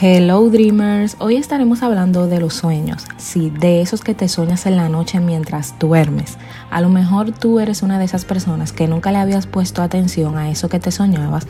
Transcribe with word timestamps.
Hello 0.00 0.48
Dreamers, 0.48 1.16
hoy 1.18 1.34
estaremos 1.34 1.82
hablando 1.82 2.28
de 2.28 2.38
los 2.38 2.54
sueños, 2.54 3.04
sí, 3.16 3.50
de 3.50 3.80
esos 3.80 4.00
que 4.02 4.14
te 4.14 4.28
sueñas 4.28 4.64
en 4.66 4.76
la 4.76 4.88
noche 4.88 5.18
mientras 5.18 5.76
duermes. 5.80 6.38
A 6.70 6.80
lo 6.80 6.88
mejor 6.88 7.32
tú 7.32 7.58
eres 7.58 7.82
una 7.82 7.98
de 7.98 8.04
esas 8.04 8.24
personas 8.24 8.72
que 8.72 8.86
nunca 8.86 9.10
le 9.10 9.18
habías 9.18 9.48
puesto 9.48 9.82
atención 9.82 10.38
a 10.38 10.50
eso 10.50 10.68
que 10.68 10.78
te 10.78 10.92
soñabas, 10.92 11.48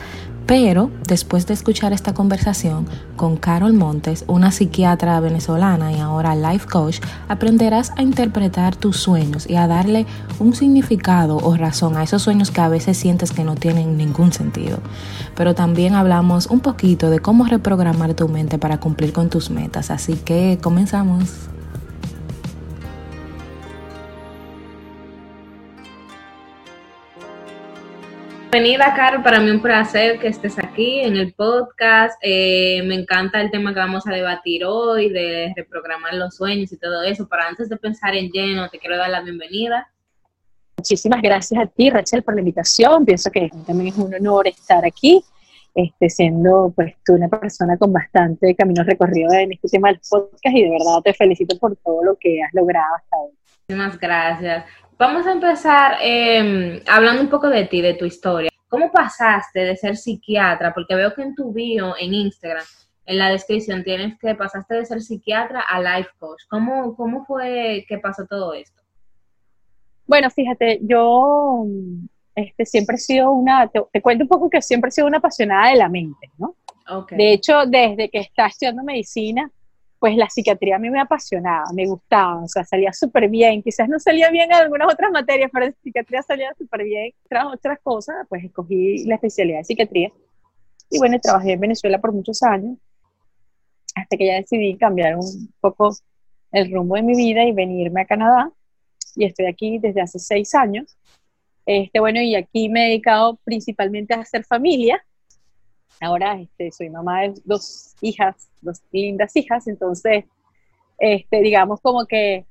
pero 0.49 0.89
después 1.07 1.45
de 1.45 1.53
escuchar 1.53 1.93
esta 1.93 2.15
conversación 2.15 2.87
con 3.15 3.37
Carol 3.37 3.73
Montes, 3.73 4.25
una 4.25 4.51
psiquiatra 4.51 5.19
venezolana 5.19 5.91
y 5.91 5.99
ahora 5.99 6.33
life 6.33 6.65
coach, 6.65 7.01
aprenderás 7.27 7.91
a 7.97 8.01
interpretar 8.01 8.75
tus 8.75 8.97
sueños 8.97 9.47
y 9.47 9.57
a 9.57 9.67
darle 9.67 10.07
un 10.39 10.55
significado 10.55 11.37
o 11.37 11.55
razón 11.55 11.97
a 11.97 12.01
esos 12.01 12.23
sueños 12.23 12.49
que 12.49 12.61
a 12.61 12.67
veces 12.67 12.97
sientes 12.97 13.29
que 13.29 13.43
no 13.43 13.53
tienen 13.53 13.95
ningún 13.95 14.33
sentido. 14.33 14.79
Pero 15.35 15.53
también 15.53 15.93
hablamos 15.93 16.47
un 16.47 16.61
poquito 16.61 17.11
de 17.11 17.19
cómo 17.19 17.45
reprogramar 17.45 18.15
tu 18.15 18.27
mente 18.27 18.57
para 18.57 18.79
cumplir 18.79 19.13
con 19.13 19.29
tus 19.29 19.51
metas, 19.51 19.91
así 19.91 20.15
que 20.15 20.57
comenzamos. 20.59 21.29
Bienvenida, 28.51 28.95
Carol. 28.95 29.21
Para 29.21 29.39
mí 29.39 29.51
un 29.51 29.61
placer 29.61 30.17
que 30.17 30.27
estés 30.27 30.57
aquí 30.57 31.01
en 31.01 31.17
el 31.17 31.33
podcast. 31.33 32.17
Eh, 32.23 32.81
me 32.83 32.95
encanta 32.95 33.39
el 33.41 33.51
tema 33.51 33.75
que 33.75 33.79
vamos 33.79 34.07
a 34.07 34.11
debatir 34.11 34.65
hoy, 34.65 35.09
de 35.09 35.53
reprogramar 35.55 36.15
los 36.15 36.37
sueños 36.37 36.71
y 36.71 36.77
todo 36.77 37.03
eso. 37.03 37.27
Pero 37.29 37.43
antes 37.43 37.69
de 37.69 37.77
pensar 37.77 38.15
en 38.15 38.31
lleno, 38.31 38.67
te 38.67 38.79
quiero 38.79 38.97
dar 38.97 39.11
la 39.11 39.21
bienvenida. 39.21 39.87
Muchísimas 40.77 41.21
gracias 41.21 41.61
a 41.61 41.67
ti, 41.67 41.91
Rachel, 41.91 42.23
por 42.23 42.33
la 42.33 42.39
invitación. 42.39 43.05
Pienso 43.05 43.29
que 43.29 43.51
también 43.67 43.89
es 43.89 43.97
un 43.99 44.15
honor 44.15 44.47
estar 44.47 44.83
aquí, 44.83 45.23
este, 45.75 46.09
siendo 46.09 46.73
pues 46.75 46.95
tú 47.05 47.13
una 47.13 47.27
persona 47.27 47.77
con 47.77 47.93
bastante 47.93 48.55
camino 48.55 48.83
recorrido 48.83 49.31
en 49.31 49.51
este 49.51 49.67
tema 49.69 49.89
del 49.89 50.01
podcast 50.09 50.55
y 50.55 50.63
de 50.63 50.71
verdad 50.71 51.01
te 51.03 51.13
felicito 51.13 51.55
por 51.59 51.75
todo 51.75 52.03
lo 52.03 52.17
que 52.19 52.41
has 52.41 52.51
logrado 52.55 52.95
hasta 52.95 53.15
hoy. 53.15 53.31
Muchísimas 53.67 53.99
gracias. 53.99 54.65
Vamos 54.99 55.25
a 55.25 55.31
empezar 55.31 55.97
eh, 56.01 56.83
hablando 56.85 57.21
un 57.21 57.29
poco 57.29 57.47
de 57.47 57.63
ti, 57.67 57.79
de 57.79 57.93
tu 57.93 58.03
historia. 58.03 58.49
¿Cómo 58.67 58.91
pasaste 58.91 59.61
de 59.61 59.77
ser 59.77 59.95
psiquiatra? 59.95 60.73
Porque 60.73 60.93
veo 60.93 61.13
que 61.13 61.21
en 61.21 61.35
tu 61.35 61.53
bio, 61.53 61.95
en 61.97 62.13
Instagram, 62.13 62.65
en 63.05 63.17
la 63.17 63.29
descripción 63.29 63.85
tienes 63.85 64.19
que 64.19 64.35
pasaste 64.35 64.75
de 64.75 64.85
ser 64.85 65.01
psiquiatra 65.01 65.61
a 65.61 65.79
life 65.79 66.09
coach. 66.19 66.41
¿Cómo, 66.49 66.97
cómo 66.97 67.23
fue 67.23 67.85
que 67.87 67.97
pasó 67.97 68.25
todo 68.25 68.53
esto? 68.53 68.81
Bueno, 70.05 70.29
fíjate, 70.29 70.79
yo 70.81 71.65
este, 72.35 72.65
siempre 72.65 72.97
he 72.97 72.99
sido 72.99 73.31
una, 73.31 73.69
te, 73.69 74.01
cuento 74.01 74.25
un 74.25 74.29
poco 74.29 74.49
que 74.49 74.61
siempre 74.61 74.89
he 74.89 74.91
sido 74.91 75.07
una 75.07 75.19
apasionada 75.19 75.69
de 75.69 75.77
la 75.77 75.87
mente, 75.87 76.29
¿no? 76.37 76.57
Okay. 76.89 77.17
De 77.17 77.31
hecho, 77.31 77.65
desde 77.65 78.09
que 78.09 78.19
estaba 78.19 78.49
estudiando 78.49 78.83
medicina, 78.83 79.49
pues 79.99 80.15
la 80.15 80.29
psiquiatría 80.29 80.77
a 80.77 80.79
mí 80.79 80.89
me 80.89 81.01
apasionaba, 81.01 81.65
me 81.73 81.85
gustaba, 81.85 82.43
o 82.43 82.47
sea, 82.47 82.63
salía 82.63 82.93
súper 82.93 83.29
bien, 83.29 83.61
quizás 83.61 83.89
no 83.89 83.99
salía 83.99 84.29
bien 84.29 84.51
en 84.51 84.57
algunas 84.57 84.91
otras 84.91 85.11
materias, 85.11 85.49
pero 85.53 85.65
en 85.65 85.75
psiquiatría 85.83 86.21
salía 86.23 86.53
súper 86.57 86.83
bien. 86.83 87.11
Tras 87.27 87.45
otras 87.45 87.79
cosas, 87.83 88.15
pues 88.29 88.43
escogí 88.43 89.05
la 89.05 89.15
especialidad 89.15 89.59
de 89.59 89.63
psiquiatría 89.65 90.11
y 90.89 90.97
bueno, 90.97 91.19
trabajé 91.19 91.53
en 91.53 91.59
Venezuela 91.59 91.99
por 91.99 92.13
muchos 92.13 92.41
años, 92.41 92.77
hasta 93.95 94.17
que 94.17 94.25
ya 94.25 94.35
decidí 94.35 94.75
cambiar 94.77 95.17
un 95.17 95.53
poco 95.59 95.95
el 96.51 96.71
rumbo 96.71 96.95
de 96.95 97.03
mi 97.03 97.15
vida 97.15 97.43
y 97.43 97.51
venirme 97.51 98.01
a 98.01 98.05
Canadá, 98.05 98.51
y 99.15 99.25
estoy 99.25 99.45
aquí 99.45 99.77
desde 99.79 100.01
hace 100.01 100.17
seis 100.17 100.55
años. 100.55 100.97
Este, 101.65 101.99
bueno, 101.99 102.21
y 102.21 102.35
aquí 102.35 102.69
me 102.69 102.85
he 102.85 102.89
dedicado 102.89 103.39
principalmente 103.43 104.15
a 104.15 104.21
hacer 104.21 104.43
familia, 104.45 105.03
ahora 105.99 106.39
este, 106.39 106.71
soy 106.71 106.89
mamá 106.89 107.21
de 107.21 107.33
dos 107.43 107.95
hijas, 108.01 108.49
dos 108.61 108.81
lindas 108.91 109.35
hijas, 109.35 109.67
entonces, 109.67 110.25
este, 110.97 111.41
digamos 111.41 111.81
como 111.81 112.05
que 112.05 112.45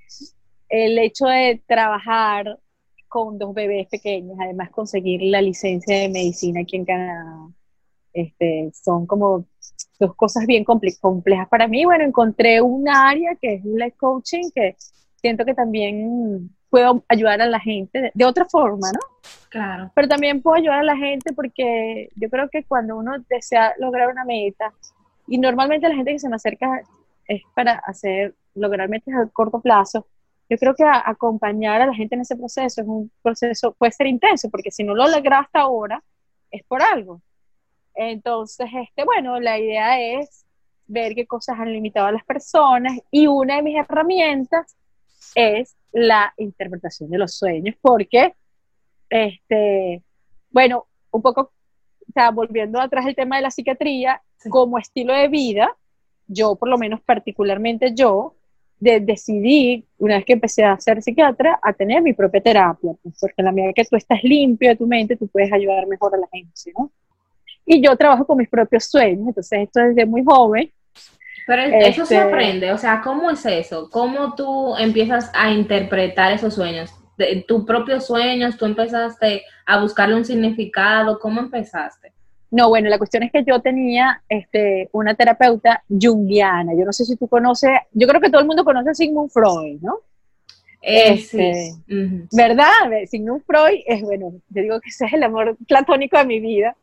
el 0.68 0.98
hecho 0.98 1.26
de 1.26 1.62
trabajar 1.66 2.58
con 3.08 3.38
dos 3.38 3.54
bebés 3.54 3.88
pequeños, 3.88 4.36
además 4.38 4.70
conseguir 4.70 5.22
la 5.22 5.40
licencia 5.40 5.98
de 5.98 6.08
medicina 6.08 6.60
aquí 6.60 6.76
en 6.76 6.84
Canadá, 6.84 7.48
este, 8.12 8.70
son 8.72 9.06
como 9.06 9.46
dos 9.98 10.14
cosas 10.14 10.46
bien 10.46 10.64
complejas 10.64 11.48
para 11.48 11.66
mí. 11.68 11.84
Bueno, 11.84 12.04
encontré 12.04 12.60
un 12.60 12.88
área 12.88 13.34
que 13.40 13.54
es 13.54 13.64
el 13.64 13.92
coaching, 13.94 14.50
que 14.54 14.76
siento 15.20 15.44
que 15.44 15.54
también 15.54 16.50
puedo 16.70 17.04
ayudar 17.08 17.40
a 17.40 17.46
la 17.46 17.60
gente 17.60 18.10
de, 18.12 18.24
otra 18.24 18.44
forma, 18.44 18.90
¿no? 18.92 19.00
Claro. 19.48 19.90
Pero 19.94 20.08
también 20.08 20.42
puedo 20.42 20.56
ayudar 20.56 20.80
a 20.80 20.84
la 20.84 20.96
gente 20.96 21.32
porque 21.32 22.10
yo 22.16 22.28
creo 22.28 22.48
que 22.48 22.64
cuando 22.64 22.96
uno 22.96 23.16
desea 23.28 23.74
lograr 23.78 24.08
una 24.08 24.24
meta, 24.24 24.72
y 25.26 25.38
normalmente 25.38 25.88
la 25.88 25.94
gente 25.94 26.12
que 26.12 26.18
se 26.18 26.28
me 26.28 26.36
acerca 26.36 26.82
es 27.26 27.42
para 27.54 27.74
hacer, 27.74 28.34
lograr 28.54 28.88
metas 28.88 29.14
a 29.14 29.28
corto 29.28 29.60
plazo, 29.60 30.06
yo 30.50 30.56
creo 30.56 30.74
que 30.74 30.84
acompañar 30.84 31.82
a 31.82 31.86
la 31.86 31.94
gente 31.94 32.14
en 32.14 32.22
ese 32.22 32.36
proceso 32.36 32.80
es 32.80 32.86
un 32.86 33.10
proceso, 33.22 33.72
puede 33.72 33.92
ser 33.92 34.06
intenso, 34.06 34.48
porque 34.50 34.70
si 34.70 34.82
no 34.82 34.94
lo 34.94 35.06
logra 35.06 35.40
hasta 35.40 35.60
ahora, 35.60 36.02
es 36.50 36.64
por 36.64 36.82
algo. 36.82 37.20
Entonces, 37.94 38.68
este, 38.72 39.04
bueno, 39.04 39.38
la 39.40 39.58
idea 39.58 40.00
es 40.00 40.46
ver 40.86 41.14
qué 41.14 41.26
cosas 41.26 41.58
han 41.58 41.72
limitado 41.72 42.06
a 42.06 42.12
las 42.12 42.24
personas 42.24 42.98
y 43.10 43.26
una 43.26 43.56
de 43.56 43.62
mis 43.62 43.76
herramientas 43.76 44.76
es 45.34 45.76
la 45.92 46.32
interpretación 46.36 47.10
de 47.10 47.18
los 47.18 47.34
sueños, 47.34 47.76
porque, 47.80 48.34
este, 49.10 50.02
bueno, 50.50 50.86
un 51.10 51.22
poco, 51.22 51.52
o 52.08 52.12
sea, 52.12 52.30
volviendo 52.30 52.80
atrás 52.80 53.06
el 53.06 53.16
tema 53.16 53.36
de 53.36 53.42
la 53.42 53.50
psiquiatría, 53.50 54.22
como 54.50 54.78
estilo 54.78 55.14
de 55.14 55.28
vida, 55.28 55.74
yo, 56.26 56.56
por 56.56 56.68
lo 56.68 56.78
menos 56.78 57.00
particularmente 57.00 57.94
yo, 57.94 58.34
de, 58.80 59.00
decidí, 59.00 59.84
una 59.98 60.16
vez 60.16 60.24
que 60.24 60.34
empecé 60.34 60.64
a 60.64 60.78
ser 60.78 61.02
psiquiatra, 61.02 61.58
a 61.62 61.72
tener 61.72 62.00
mi 62.02 62.12
propia 62.12 62.40
terapia, 62.40 62.92
pues, 63.02 63.16
porque 63.20 63.34
en 63.38 63.44
la 63.46 63.52
medida 63.52 63.72
que 63.72 63.84
tú 63.84 63.96
estás 63.96 64.22
limpio 64.22 64.68
de 64.70 64.76
tu 64.76 64.86
mente, 64.86 65.16
tú 65.16 65.26
puedes 65.28 65.52
ayudar 65.52 65.86
mejor 65.86 66.14
a 66.14 66.18
la 66.18 66.28
gente, 66.30 66.72
¿no? 66.76 66.92
Y 67.66 67.82
yo 67.82 67.96
trabajo 67.96 68.26
con 68.26 68.38
mis 68.38 68.48
propios 68.48 68.84
sueños, 68.84 69.28
entonces 69.28 69.60
esto 69.60 69.80
desde 69.80 70.06
muy 70.06 70.24
joven, 70.24 70.72
pero 71.48 71.62
eso 71.62 72.04
se 72.04 72.14
este, 72.14 72.28
aprende, 72.28 72.72
o 72.72 72.76
sea, 72.76 73.00
¿cómo 73.00 73.30
es 73.30 73.46
eso? 73.46 73.88
¿Cómo 73.90 74.34
tú 74.34 74.76
empiezas 74.76 75.30
a 75.32 75.50
interpretar 75.50 76.30
esos 76.30 76.54
sueños? 76.54 76.90
Tus 77.46 77.64
propios 77.64 78.06
sueños, 78.06 78.58
tú 78.58 78.66
empezaste 78.66 79.44
a 79.64 79.80
buscarle 79.80 80.16
un 80.16 80.26
significado, 80.26 81.18
¿cómo 81.18 81.40
empezaste? 81.40 82.12
No, 82.50 82.68
bueno, 82.68 82.90
la 82.90 82.98
cuestión 82.98 83.22
es 83.22 83.32
que 83.32 83.44
yo 83.44 83.60
tenía 83.62 84.22
este, 84.28 84.90
una 84.92 85.14
terapeuta 85.14 85.82
junguiana. 85.88 86.74
Yo 86.74 86.84
no 86.84 86.92
sé 86.92 87.06
si 87.06 87.16
tú 87.16 87.26
conoces, 87.28 87.70
yo 87.92 88.06
creo 88.06 88.20
que 88.20 88.28
todo 88.28 88.42
el 88.42 88.46
mundo 88.46 88.62
conoce 88.62 88.90
a 88.90 88.94
Sigmund 88.94 89.30
Freud, 89.30 89.80
¿no? 89.80 90.00
Este, 90.80 91.74
¿Verdad? 92.32 92.70
Sigmund 93.06 93.42
Freud 93.44 93.80
es, 93.86 94.00
bueno, 94.02 94.32
yo 94.48 94.62
digo 94.62 94.80
que 94.80 94.90
ese 94.90 95.06
es 95.06 95.12
el 95.12 95.22
amor 95.22 95.56
platónico 95.66 96.16
de 96.18 96.24
mi 96.24 96.40
vida. 96.40 96.76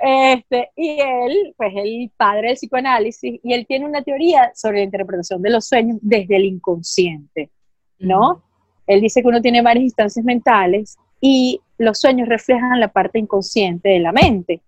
Este, 0.00 0.70
y 0.76 1.00
él, 1.00 1.54
pues 1.56 1.72
el 1.76 2.10
padre 2.16 2.48
del 2.48 2.56
psicoanálisis, 2.56 3.40
y 3.42 3.52
él 3.54 3.66
tiene 3.66 3.86
una 3.86 4.02
teoría 4.02 4.52
sobre 4.54 4.78
la 4.78 4.84
interpretación 4.84 5.40
de 5.40 5.50
los 5.50 5.66
sueños 5.66 5.98
desde 6.02 6.36
el 6.36 6.44
inconsciente, 6.44 7.50
¿no? 7.98 8.42
Él 8.86 9.00
dice 9.00 9.22
que 9.22 9.28
uno 9.28 9.40
tiene 9.40 9.62
varias 9.62 9.84
instancias 9.84 10.24
mentales 10.24 10.98
y 11.20 11.60
los 11.78 11.98
sueños 11.98 12.28
reflejan 12.28 12.80
la 12.80 12.88
parte 12.88 13.18
inconsciente 13.18 13.88
de 13.88 13.98
la 13.98 14.12
mente. 14.12 14.60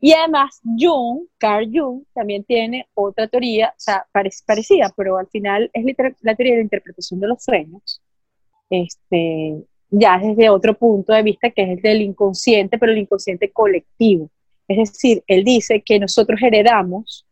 Y 0.00 0.12
además, 0.12 0.60
Jung, 0.64 1.26
Carl 1.38 1.70
Jung, 1.72 2.04
también 2.14 2.42
tiene 2.44 2.88
otra 2.94 3.28
teoría, 3.28 3.68
o 3.68 3.80
sea, 3.80 4.06
parecida, 4.46 4.92
pero 4.96 5.18
al 5.18 5.28
final 5.28 5.70
es 5.74 5.84
la 6.22 6.34
teoría 6.34 6.54
de 6.54 6.60
la 6.60 6.64
interpretación 6.64 7.20
de 7.20 7.28
los 7.28 7.44
sueños, 7.44 8.02
este, 8.70 9.62
ya 9.90 10.18
desde 10.18 10.48
otro 10.48 10.74
punto 10.74 11.12
de 11.12 11.22
vista 11.22 11.50
que 11.50 11.62
es 11.62 11.68
el 11.70 11.82
del 11.82 12.02
inconsciente, 12.02 12.78
pero 12.78 12.92
el 12.92 12.98
inconsciente 12.98 13.50
colectivo. 13.50 14.30
Es 14.66 14.78
decir, 14.78 15.22
él 15.26 15.44
dice 15.44 15.82
que 15.82 15.98
nosotros 15.98 16.40
heredamos 16.42 17.26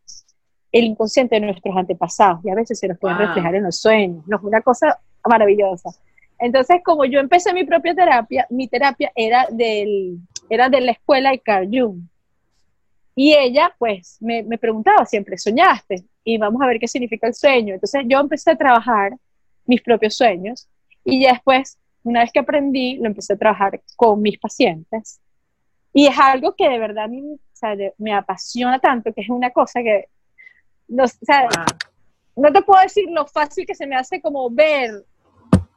el 0.71 0.85
inconsciente 0.85 1.35
de 1.35 1.47
nuestros 1.47 1.75
antepasados 1.75 2.43
y 2.43 2.49
a 2.49 2.55
veces 2.55 2.77
se 2.77 2.87
nos 2.87 2.99
puede 2.99 3.15
reflejar 3.15 3.55
en 3.55 3.63
los 3.63 3.77
sueños. 3.77 4.27
No, 4.27 4.37
es 4.37 4.43
una 4.43 4.61
cosa 4.61 4.99
maravillosa. 5.27 5.89
Entonces, 6.37 6.81
como 6.83 7.05
yo 7.05 7.19
empecé 7.19 7.53
mi 7.53 7.65
propia 7.65 7.95
terapia, 7.95 8.45
mi 8.49 8.67
terapia 8.67 9.11
era, 9.15 9.47
del, 9.51 10.19
era 10.49 10.69
de 10.69 10.81
la 10.81 10.91
escuela 10.91 11.31
de 11.31 11.39
Carl 11.39 11.67
Jung. 11.71 12.01
Y 13.21 13.35
ella, 13.35 13.75
pues, 13.77 14.17
me, 14.21 14.45
preguntaba 14.57 15.05
siempre, 15.05 15.37
¿soñaste? 15.37 16.05
Y 16.23 16.37
vamos 16.37 16.61
a 16.61 16.67
ver 16.67 16.79
qué 16.79 16.87
significa 16.87 17.27
el 17.27 17.33
sueño. 17.33 17.73
Entonces 17.73 18.05
yo 18.07 18.17
empecé 18.17 18.51
a 18.51 18.55
trabajar 18.55 19.11
mis 19.65 19.81
propios 19.81 20.15
sueños 20.15 20.69
y 21.03 21.23
ya 21.23 21.33
después, 21.33 21.77
una 22.03 22.21
vez 22.21 22.31
que 22.31 22.39
aprendí, 22.39 22.95
lo 22.95 23.07
empecé 23.07 23.33
a 23.33 23.37
trabajar 23.37 23.81
con 23.97 24.21
mis 24.21 24.39
pacientes. 24.39 25.19
Y 25.91 26.07
es 26.07 26.17
algo 26.17 26.55
que 26.55 26.69
de 26.69 26.79
verdad 26.79 27.09
me 27.97 28.13
apasiona 28.13 28.79
tanto, 28.79 29.13
que 29.13 29.19
es 29.19 29.29
una 29.29 29.49
cosa 29.49 29.81
que, 29.81 30.05
no, 30.87 31.03
no 32.37 32.53
te 32.53 32.61
puedo 32.61 32.81
decir 32.81 33.09
lo 33.09 33.27
fácil 33.27 33.65
que 33.65 33.75
se 33.75 33.85
me 33.85 33.97
hace 33.97 34.21
como 34.21 34.49
ver 34.49 34.91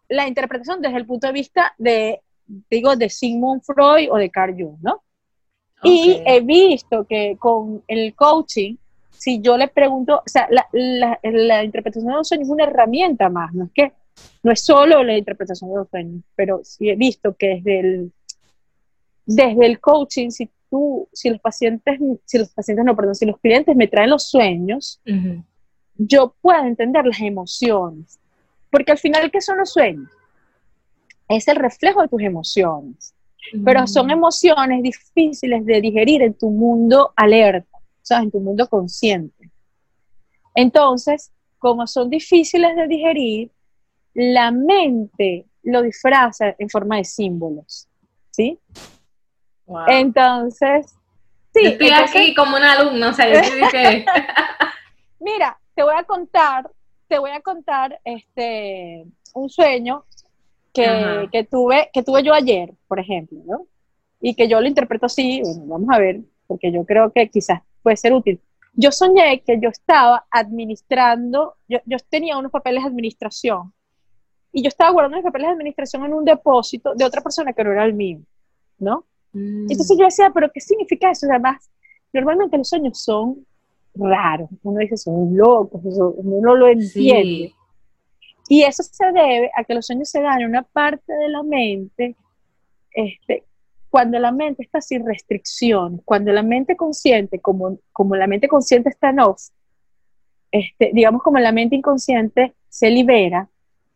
la 0.09 0.29
interpretación 0.29 0.81
desde 0.81 0.99
el 0.99 1.07
punto 1.07 1.27
de 1.27 1.33
vista 1.33 1.75
de, 1.77 2.23
digo, 2.71 2.95
de 2.95 3.11
Sigmund 3.11 3.63
Freud 3.65 4.13
o 4.13 4.17
de 4.17 4.31
Carl 4.31 4.55
Jung, 4.57 4.79
¿no? 4.81 5.03
Y 5.85 6.23
he 6.25 6.41
visto 6.41 7.05
que 7.07 7.37
con 7.39 7.83
el 7.89 8.15
coaching 8.15 8.77
si 9.23 9.41
yo 9.41 9.57
le 9.57 9.69
pregunto, 9.69 10.17
o 10.17 10.23
sea, 10.27 10.49
la, 10.51 10.67
la, 11.23 11.63
interpretación 11.63 12.11
de 12.11 12.17
los 12.17 12.27
sueños 12.27 12.49
es 12.49 12.53
una 12.53 12.65
herramienta 12.65 13.29
más, 13.29 13.55
no 13.55 13.67
es 13.67 13.71
que 13.73 13.93
no 14.43 14.51
es 14.51 14.65
solo 14.65 15.05
la 15.05 15.17
interpretación 15.17 15.71
de 15.71 15.77
los 15.77 15.89
sueños, 15.89 16.25
pero 16.35 16.61
sí 16.65 16.91
he 16.91 16.97
visto 16.97 17.37
que 17.37 17.61
desde 17.63 17.79
el, 17.79 18.13
desde 19.25 19.65
el 19.65 19.79
coaching, 19.79 20.31
si 20.31 20.51
tú, 20.69 21.09
si 21.13 21.31
los 21.31 21.41
pacientes, 21.41 22.01
si 22.25 22.37
los 22.37 22.49
pacientes 22.49 22.85
no, 22.85 22.97
perdón, 22.97 23.15
si 23.15 23.25
los 23.25 23.39
clientes 23.39 23.77
me 23.77 23.87
traen 23.87 24.11
los 24.11 24.29
sueños, 24.29 25.01
yo 25.95 26.35
puedo 26.41 26.65
entender 26.65 27.07
las 27.07 27.21
emociones, 27.21 28.19
porque 28.73 28.91
al 28.91 28.99
final, 28.99 29.31
¿qué 29.31 29.41
son 29.41 29.59
los 29.59 29.73
sueños? 29.73 30.11
Es 31.29 31.47
el 31.47 31.57
reflejo 31.57 32.03
de 32.03 32.09
tus 32.09 32.23
emociones, 32.23 33.15
pero 33.65 33.87
son 33.87 34.11
emociones 34.11 34.83
difíciles 34.83 35.65
de 35.67 35.81
digerir 35.81 36.23
en 36.23 36.35
tu 36.35 36.51
mundo 36.51 37.13
alerta 37.17 37.73
en 38.11 38.31
tu 38.31 38.41
mundo 38.41 38.69
consciente. 38.69 39.51
Entonces, 40.55 41.33
como 41.59 41.87
son 41.87 42.11
difíciles 42.11 42.77
de 42.77 42.87
digerir, 42.87 43.51
la 44.15 44.51
mente 44.51 45.47
lo 45.63 45.83
disfraza 45.83 46.55
en 46.59 46.69
forma 46.69 46.97
de 46.97 47.05
símbolos, 47.05 47.89
¿sí? 48.31 48.59
Entonces, 49.87 50.95
sí. 51.55 51.67
estoy 51.67 51.91
aquí 51.91 52.35
como 52.35 52.57
un 52.57 52.63
alumno, 52.63 53.09
o 53.09 53.13
sea, 53.13 53.33
yo 53.33 53.41
Mira, 55.21 55.59
te 55.75 55.83
voy 55.83 55.95
a 55.97 56.03
contar, 56.03 56.69
te 57.09 57.19
voy 57.19 57.31
a 57.31 57.41
contar 57.41 57.99
este, 58.05 59.07
un 59.33 59.49
sueño 59.49 60.05
que, 60.73 61.29
que, 61.31 61.45
tuve, 61.45 61.91
que 61.93 62.03
tuve 62.03 62.23
yo 62.23 62.33
ayer, 62.35 62.73
por 62.89 62.99
ejemplo, 62.99 63.39
¿no? 63.47 63.67
Y 64.21 64.35
que 64.35 64.49
yo 64.49 64.61
lo 64.61 64.67
interpreto 64.67 65.07
así, 65.07 65.41
bueno, 65.43 65.65
vamos 65.67 65.89
a 65.93 65.99
ver, 65.99 66.21
porque 66.47 66.73
yo 66.73 66.85
creo 66.85 67.13
que 67.13 67.29
quizás 67.29 67.61
puede 67.83 67.97
ser 67.97 68.13
útil. 68.13 68.41
Yo 68.75 68.91
soñé 68.91 69.43
que 69.45 69.59
yo 69.61 69.69
estaba 69.69 70.25
administrando, 70.31 71.57
yo, 71.69 71.81
tenía 72.09 72.39
unos 72.39 72.51
papeles 72.51 72.83
de 72.83 72.89
administración 72.89 73.73
y 74.53 74.63
yo 74.63 74.69
estaba 74.69 74.91
guardando 74.93 75.17
mis 75.17 75.25
papeles 75.25 75.49
de 75.49 75.53
administración 75.53 76.05
en 76.05 76.15
un 76.15 76.25
depósito 76.25 76.95
de 76.95 77.05
otra 77.05 77.21
persona 77.21 77.53
que 77.53 77.65
no 77.65 77.73
era 77.73 77.85
el 77.85 77.93
mío, 77.93 78.21
¿no? 78.79 79.05
Mm. 79.33 79.71
Entonces 79.71 79.97
yo 79.99 80.05
decía, 80.05 80.31
pero 80.33 80.51
¿qué 80.53 80.61
significa 80.61 81.11
eso? 81.11 81.27
Además, 81.29 81.71
normalmente 82.13 82.57
los 82.57 82.69
sueños 82.69 82.99
son 82.99 83.45
raros, 83.95 84.49
uno 84.63 84.79
dice, 84.79 84.97
son 84.97 85.37
locos, 85.37 85.81
uno 85.85 86.41
no 86.41 86.55
lo 86.55 86.69
entiende. 86.69 87.53
Y 88.53 88.65
eso 88.65 88.83
se 88.83 89.07
debe 89.07 89.51
a 89.57 89.65
que 89.65 89.73
los 89.73 89.87
sueños 89.87 90.11
se 90.11 90.21
dan 90.21 90.43
en 90.43 90.51
una 90.51 90.63
parte 90.63 91.11
de 91.11 91.31
la 91.31 91.43
mente 91.43 92.17
este, 92.93 93.45
cuando 93.89 94.19
la 94.19 94.31
mente 94.31 94.63
está 94.63 94.83
sin 94.83 95.07
restricción, 95.07 96.03
cuando 96.05 96.33
la 96.33 96.43
mente 96.43 96.77
consciente, 96.77 97.41
como, 97.41 97.79
como 97.95 98.15
la 98.15 98.27
mente 98.27 98.49
consciente 98.49 98.91
está 98.91 99.09
en 99.09 99.21
off, 99.21 99.41
este, 100.51 100.91
digamos 100.93 101.23
como 101.23 101.39
la 101.39 101.51
mente 101.51 101.77
inconsciente 101.77 102.53
se 102.69 102.91
libera 102.91 103.49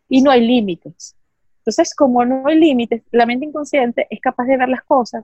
y 0.08 0.22
no 0.22 0.30
hay 0.30 0.40
límites. 0.46 1.14
Entonces, 1.58 1.94
como 1.94 2.24
no 2.24 2.46
hay 2.46 2.58
límites, 2.58 3.02
la 3.10 3.26
mente 3.26 3.44
inconsciente 3.44 4.06
es 4.08 4.20
capaz 4.22 4.46
de 4.46 4.56
ver 4.56 4.70
las 4.70 4.84
cosas 4.84 5.22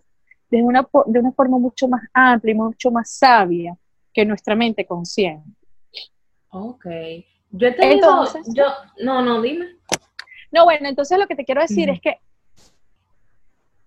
de 0.50 0.62
una, 0.62 0.86
de 1.06 1.20
una 1.20 1.32
forma 1.32 1.58
mucho 1.58 1.88
más 1.88 2.02
amplia 2.12 2.52
y 2.52 2.58
mucho 2.58 2.90
más 2.90 3.08
sabia 3.08 3.78
que 4.12 4.26
nuestra 4.26 4.54
mente 4.54 4.84
consciente. 4.84 5.48
Ok. 6.50 6.84
Yo 7.52 7.68
he 7.68 7.72
tenido, 7.72 8.24
yo, 8.54 8.64
no, 9.02 9.22
no, 9.22 9.42
dime. 9.42 9.76
No, 10.50 10.64
bueno, 10.64 10.88
entonces 10.88 11.18
lo 11.18 11.26
que 11.26 11.36
te 11.36 11.44
quiero 11.44 11.60
decir 11.60 11.90
es 11.90 12.00
que 12.00 12.18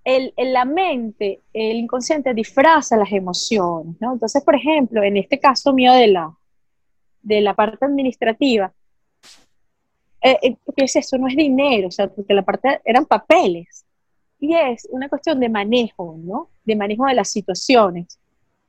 el, 0.03 0.33
la 0.37 0.65
mente, 0.65 1.41
el 1.51 1.77
inconsciente 1.77 2.33
disfraza 2.33 2.95
las 2.95 3.11
emociones, 3.11 3.95
¿no? 3.99 4.13
Entonces, 4.13 4.43
por 4.43 4.55
ejemplo, 4.55 5.03
en 5.03 5.17
este 5.17 5.39
caso 5.39 5.73
mío 5.73 5.93
de 5.93 6.07
la, 6.07 6.31
de 7.23 7.41
la 7.41 7.55
parte 7.55 7.85
administrativa, 7.85 8.71
eh, 10.21 10.37
eh 10.41 10.57
es 10.75 10.95
eso? 10.95 11.17
No 11.17 11.27
es 11.27 11.35
dinero, 11.35 11.87
o 11.87 11.91
sea, 11.91 12.07
porque 12.07 12.35
la 12.35 12.43
parte 12.43 12.81
eran 12.85 13.05
papeles. 13.05 13.83
Y 14.39 14.53
es 14.53 14.87
una 14.91 15.09
cuestión 15.09 15.39
de 15.39 15.49
manejo, 15.49 16.15
¿no? 16.19 16.49
De 16.63 16.75
manejo 16.75 17.05
de 17.07 17.15
las 17.15 17.29
situaciones. 17.29 18.19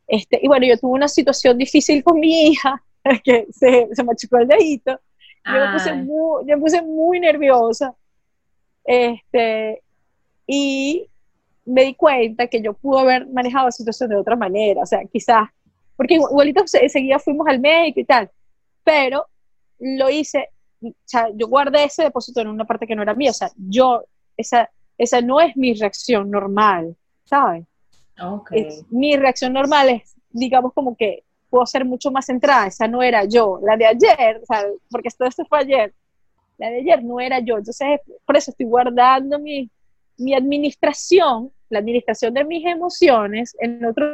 Este, 0.06 0.38
y 0.42 0.48
bueno, 0.48 0.66
yo 0.66 0.78
tuve 0.78 0.92
una 0.92 1.08
situación 1.08 1.58
difícil 1.58 2.02
con 2.02 2.18
mi 2.18 2.48
hija, 2.48 2.82
que 3.24 3.46
se, 3.50 3.88
se 3.92 4.04
machucó 4.04 4.38
el 4.38 4.48
dedito. 4.48 5.00
Yo 5.44 5.52
me, 5.52 5.72
puse 5.72 5.94
muy, 5.94 6.44
yo 6.46 6.56
me 6.56 6.58
puse 6.58 6.82
muy 6.82 7.20
nerviosa. 7.20 7.94
Este, 8.84 9.82
y 10.46 11.08
me 11.64 11.84
di 11.84 11.94
cuenta 11.94 12.46
que 12.46 12.62
yo 12.62 12.72
pude 12.74 13.00
haber 13.00 13.28
manejado 13.28 13.66
la 13.66 13.72
situación 13.72 14.10
de 14.10 14.16
otra 14.16 14.36
manera, 14.36 14.82
o 14.82 14.86
sea, 14.86 15.00
quizás, 15.12 15.48
porque 15.96 16.14
igualito 16.14 16.64
enseguida 16.72 17.18
fuimos 17.18 17.46
al 17.48 17.58
médico 17.58 18.00
y 18.00 18.04
tal, 18.04 18.30
pero 18.84 19.26
lo 19.80 20.08
hice, 20.08 20.48
o 20.80 20.92
sea, 21.04 21.28
yo 21.34 21.48
guardé 21.48 21.84
ese 21.84 22.04
depósito 22.04 22.40
en 22.40 22.48
una 22.48 22.64
parte 22.64 22.86
que 22.86 22.94
no 22.94 23.02
era 23.02 23.14
mía, 23.14 23.32
o 23.32 23.34
sea, 23.34 23.50
yo, 23.56 24.04
esa, 24.36 24.70
esa 24.96 25.20
no 25.20 25.40
es 25.40 25.56
mi 25.56 25.74
reacción 25.74 26.30
normal, 26.30 26.96
¿sabes? 27.24 27.66
Okay. 28.18 28.68
mi 28.90 29.16
reacción 29.16 29.52
normal 29.52 29.90
es, 29.90 30.14
digamos, 30.30 30.72
como 30.72 30.96
que 30.96 31.24
puedo 31.50 31.66
ser 31.66 31.84
mucho 31.84 32.10
más 32.10 32.26
centrada, 32.26 32.66
esa 32.66 32.88
no 32.88 33.02
era 33.02 33.24
yo, 33.24 33.60
la 33.62 33.76
de 33.76 33.86
ayer, 33.86 34.40
o 34.42 34.46
sea, 34.46 34.64
porque 34.90 35.08
esto, 35.08 35.24
esto 35.24 35.44
fue 35.46 35.60
ayer, 35.60 35.94
la 36.58 36.70
de 36.70 36.80
ayer 36.80 37.04
no 37.04 37.20
era 37.20 37.40
yo, 37.40 37.58
entonces 37.58 38.00
por 38.24 38.36
eso 38.36 38.50
estoy 38.50 38.66
guardando 38.66 39.38
mi, 39.38 39.70
mi 40.18 40.34
administración 40.34 41.52
la 41.68 41.78
administración 41.80 42.34
de 42.34 42.44
mis 42.44 42.64
emociones 42.64 43.56
en 43.60 43.84
otro 43.84 44.06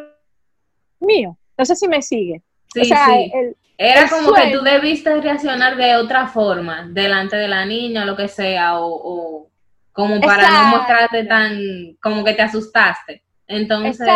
mío. 1.01 1.37
No 1.57 1.65
sé 1.65 1.77
si 1.77 1.89
me 1.89 2.03
sigue. 2.03 2.43
Sí, 2.73 2.85
sí. 2.85 3.33
Era 3.77 4.09
como 4.09 4.33
que 4.33 4.51
tú 4.53 4.63
debiste 4.63 5.21
reaccionar 5.21 5.77
de 5.77 5.97
otra 5.97 6.29
forma, 6.29 6.89
delante 6.91 7.37
de 7.37 7.49
la 7.49 7.65
niña, 7.67 8.05
lo 8.05 8.17
que 8.17 8.29
sea, 8.29 8.79
o, 8.79 9.49
como 9.93 10.21
para 10.21 10.49
no 10.49 10.77
mostrarte 10.77 11.25
tan, 11.25 11.59
como 12.01 12.25
que 12.25 12.35
te 12.35 12.43
asustaste. 12.43 13.23
Entonces, 13.47 14.09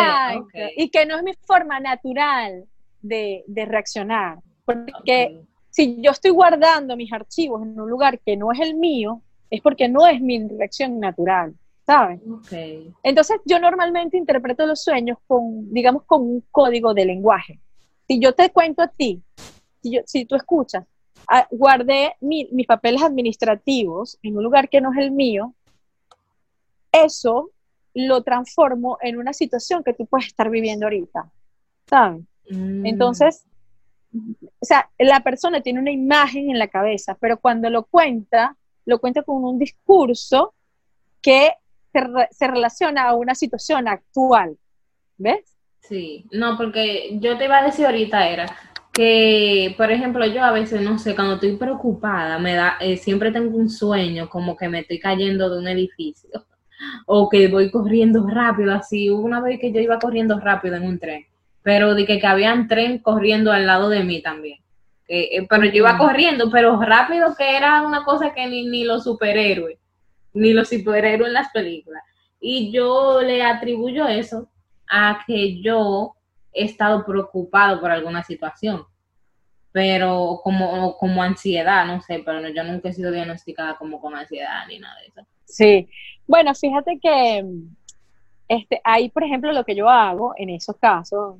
y 0.77 0.89
que 0.89 1.05
no 1.05 1.17
es 1.17 1.23
mi 1.23 1.33
forma 1.45 1.79
natural 1.79 2.63
de, 3.07 3.43
reaccionar. 3.67 4.39
Porque 4.65 5.41
si 5.69 6.01
yo 6.01 6.11
estoy 6.11 6.31
guardando 6.31 6.95
mis 6.95 7.11
archivos 7.11 7.61
en 7.61 7.79
un 7.79 7.89
lugar 7.89 8.19
que 8.19 8.35
no 8.35 8.51
es 8.51 8.59
el 8.59 8.75
mío, 8.75 9.21
es 9.49 9.61
porque 9.61 9.87
no 9.87 10.07
es 10.07 10.21
mi 10.21 10.45
reacción 10.47 10.99
natural. 10.99 11.55
¿sabes? 11.85 12.19
Entonces 13.01 13.37
yo 13.45 13.59
normalmente 13.59 14.17
interpreto 14.17 14.65
los 14.65 14.83
sueños 14.83 15.17
con, 15.25 15.73
digamos, 15.73 16.03
con 16.03 16.21
un 16.21 16.43
código 16.51 16.93
de 16.93 17.05
lenguaje. 17.05 17.61
Si 18.05 18.19
yo 18.19 18.35
te 18.35 18.49
cuento 18.49 18.81
a 18.81 18.89
ti, 18.89 19.23
si, 19.81 19.97
si 20.05 20.25
tú 20.25 20.35
escuchas, 20.35 20.85
ah, 21.29 21.47
guardé 21.49 22.15
mis 22.19 22.67
papeles 22.67 23.01
administrativos 23.01 24.19
en 24.21 24.35
un 24.35 24.43
lugar 24.43 24.67
que 24.67 24.81
no 24.81 24.91
es 24.91 24.99
el 24.99 25.11
mío, 25.11 25.53
eso 26.91 27.51
lo 27.93 28.21
transformo 28.21 28.97
en 29.01 29.17
una 29.17 29.33
situación 29.33 29.83
que 29.83 29.93
tú 29.93 30.05
puedes 30.05 30.27
estar 30.27 30.49
viviendo 30.49 30.85
ahorita, 30.85 31.31
¿sabes? 31.87 32.21
Mm. 32.49 32.85
Entonces, 32.85 33.45
o 34.13 34.65
sea, 34.65 34.89
la 34.97 35.21
persona 35.21 35.61
tiene 35.61 35.79
una 35.79 35.91
imagen 35.91 36.49
en 36.49 36.59
la 36.59 36.67
cabeza, 36.67 37.17
pero 37.19 37.39
cuando 37.39 37.69
lo 37.69 37.83
cuenta, 37.83 38.55
lo 38.85 38.99
cuenta 38.99 39.23
con 39.23 39.43
un 39.43 39.59
discurso 39.59 40.53
que 41.21 41.51
se, 42.31 42.47
relaciona 42.47 43.09
a 43.09 43.15
una 43.15 43.35
situación 43.35 43.87
actual. 43.87 44.57
¿Ves? 45.17 45.57
Sí, 45.81 46.25
no, 46.31 46.57
porque 46.57 47.17
yo 47.19 47.37
te 47.37 47.45
iba 47.45 47.57
a 47.57 47.65
decir 47.65 47.85
ahorita 47.85 48.27
era 48.27 48.45
que, 48.93 49.73
por 49.77 49.91
ejemplo, 49.91 50.25
yo 50.25 50.43
a 50.43 50.51
veces, 50.51 50.81
no 50.81 50.97
sé, 50.97 51.15
cuando 51.15 51.35
estoy 51.35 51.55
preocupada, 51.55 52.39
me 52.39 52.55
da, 52.55 52.77
eh, 52.79 52.97
siempre 52.97 53.31
tengo 53.31 53.55
un 53.57 53.69
sueño 53.69 54.29
como 54.29 54.55
que 54.55 54.69
me 54.69 54.79
estoy 54.79 54.99
cayendo 54.99 55.49
de 55.49 55.59
un 55.59 55.67
edificio 55.67 56.45
o 57.05 57.29
que 57.29 57.47
voy 57.47 57.71
corriendo 57.71 58.27
rápido, 58.27 58.73
así. 58.73 59.09
Una 59.09 59.39
vez 59.41 59.59
que 59.59 59.71
yo 59.71 59.79
iba 59.79 59.99
corriendo 59.99 60.39
rápido 60.39 60.75
en 60.75 60.83
un 60.83 60.99
tren, 60.99 61.25
pero 61.67 61.95
de 61.95 62.05
que, 62.05 62.17
que 62.17 62.25
había 62.25 62.53
un 62.53 62.69
tren 62.69 62.99
corriendo 62.99 63.51
al 63.51 63.67
lado 63.67 63.89
de 63.89 64.01
mí 64.01 64.21
también. 64.21 64.57
Eh, 65.09 65.45
pero 65.49 65.65
yo 65.65 65.73
iba 65.73 65.97
corriendo, 65.97 66.49
pero 66.49 66.79
rápido 66.79 67.35
que 67.35 67.57
era 67.57 67.81
una 67.81 68.05
cosa 68.05 68.33
que 68.33 68.47
ni, 68.47 68.65
ni 68.67 68.85
los 68.85 69.03
superhéroes 69.03 69.77
ni 70.33 70.53
los 70.53 70.69
superhéroes 70.69 71.27
en 71.27 71.33
las 71.33 71.51
películas. 71.51 72.01
Y 72.39 72.71
yo 72.71 73.21
le 73.21 73.43
atribuyo 73.43 74.07
eso 74.07 74.47
a 74.89 75.19
que 75.27 75.61
yo 75.61 76.15
he 76.53 76.63
estado 76.63 77.05
preocupado 77.05 77.81
por 77.81 77.91
alguna 77.91 78.23
situación, 78.23 78.85
pero 79.73 80.39
como, 80.45 80.95
como 80.95 81.21
ansiedad, 81.21 81.85
no 81.85 81.99
sé, 82.01 82.23
pero 82.25 82.47
yo 82.47 82.63
nunca 82.63 82.87
he 82.87 82.93
sido 82.93 83.11
diagnosticada 83.11 83.75
como 83.75 83.99
con 83.99 84.15
ansiedad 84.15 84.65
ni 84.69 84.79
nada 84.79 84.95
de 85.01 85.07
eso. 85.07 85.21
Sí, 85.43 85.89
bueno, 86.27 86.55
fíjate 86.55 86.97
que 86.97 87.43
este, 88.47 88.79
ahí, 88.85 89.09
por 89.09 89.23
ejemplo, 89.25 89.51
lo 89.51 89.65
que 89.65 89.75
yo 89.75 89.89
hago 89.89 90.33
en 90.37 90.49
esos 90.49 90.77
casos, 90.77 91.35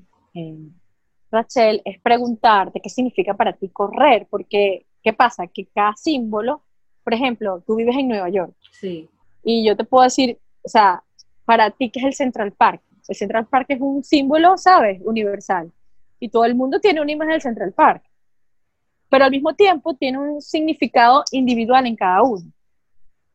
Rachel, 1.31 1.81
es 1.83 1.99
preguntarte 2.01 2.79
qué 2.79 2.89
significa 2.89 3.33
para 3.33 3.53
ti 3.53 3.69
correr, 3.69 4.27
porque 4.29 4.85
¿qué 5.03 5.13
pasa? 5.13 5.47
Que 5.47 5.65
cada 5.65 5.95
símbolo 5.95 6.61
por 7.07 7.13
ejemplo, 7.13 7.63
tú 7.65 7.77
vives 7.77 7.95
en 7.95 8.09
Nueva 8.09 8.27
York. 8.27 8.53
Sí. 8.69 9.07
Y 9.41 9.65
yo 9.65 9.77
te 9.77 9.85
puedo 9.85 10.03
decir, 10.03 10.37
o 10.61 10.67
sea, 10.67 11.01
para 11.45 11.71
ti, 11.71 11.89
¿qué 11.89 11.99
es 11.99 12.05
el 12.05 12.13
Central 12.13 12.51
Park? 12.51 12.81
El 13.07 13.15
Central 13.15 13.45
Park 13.45 13.67
es 13.69 13.79
un 13.79 14.03
símbolo, 14.03 14.57
¿sabes? 14.57 14.99
Universal. 15.05 15.71
y 16.19 16.27
todo 16.27 16.43
el 16.43 16.53
mundo 16.53 16.81
tiene 16.81 16.99
una 16.99 17.13
imagen 17.13 17.31
del 17.31 17.41
Central 17.41 17.71
Park, 17.71 18.03
pero 19.09 19.23
al 19.23 19.31
mismo 19.31 19.53
tiempo 19.53 19.93
tiene 19.93 20.17
un 20.17 20.41
significado 20.41 21.23
individual 21.31 21.85
en 21.85 21.95
cada 21.95 22.23
uno, 22.23 22.51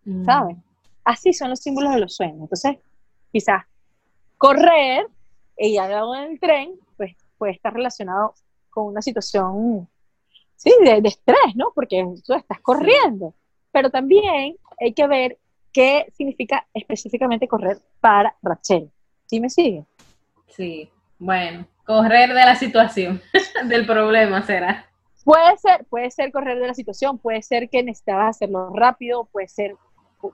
mm. 0.05 0.25
¿sabes? 0.27 0.59
Así 1.03 1.33
son 1.33 1.49
los 1.49 1.61
símbolos 1.61 1.95
de 1.95 2.01
los 2.01 2.15
sueños. 2.15 2.41
Entonces, 2.43 2.77
quizás 3.33 3.65
correr 4.37 5.07
y 5.57 5.77
algo 5.79 6.15
en 6.15 6.33
el 6.33 6.41
tren, 6.41 6.75
pues 6.97 7.17
puede 7.39 7.53
estar 7.53 7.73
relacionado 7.73 8.35
con 8.71 8.87
una 8.87 9.03
situación, 9.03 9.89
sí, 10.57 10.73
de, 10.83 11.01
estrés, 11.09 11.55
¿no? 11.55 11.73
Porque 11.75 12.05
tú 12.25 12.35
estás 12.35 12.61
corriendo. 12.61 13.35
Pero 13.71 13.91
también 13.91 14.57
hay 14.81 14.93
que 14.93 15.07
ver 15.07 15.39
qué 15.73 16.07
significa 16.17 16.67
específicamente 16.75 17.49
correr 17.49 17.79
para 18.01 18.37
Rachel. 18.43 18.91
¿Sí 19.27 19.41
me 19.41 19.49
sigue? 19.49 19.85
Sí, 20.49 20.91
bueno, 21.19 21.67
correr 21.85 22.29
de 22.29 22.45
la 22.45 22.55
situación, 22.55 23.21
del 23.65 23.87
problema 23.87 24.43
será. 24.43 24.87
Puede 25.25 25.57
ser, 25.57 25.85
puede 25.87 26.11
ser 26.11 26.33
correr 26.33 26.59
de 26.59 26.67
la 26.67 26.75
situación, 26.75 27.19
puede 27.19 27.43
ser 27.43 27.71
que 27.71 27.83
necesitabas 27.83 28.37
hacerlo 28.37 28.71
rápido, 28.75 29.25
puede 29.27 29.49
ser, 29.49 29.77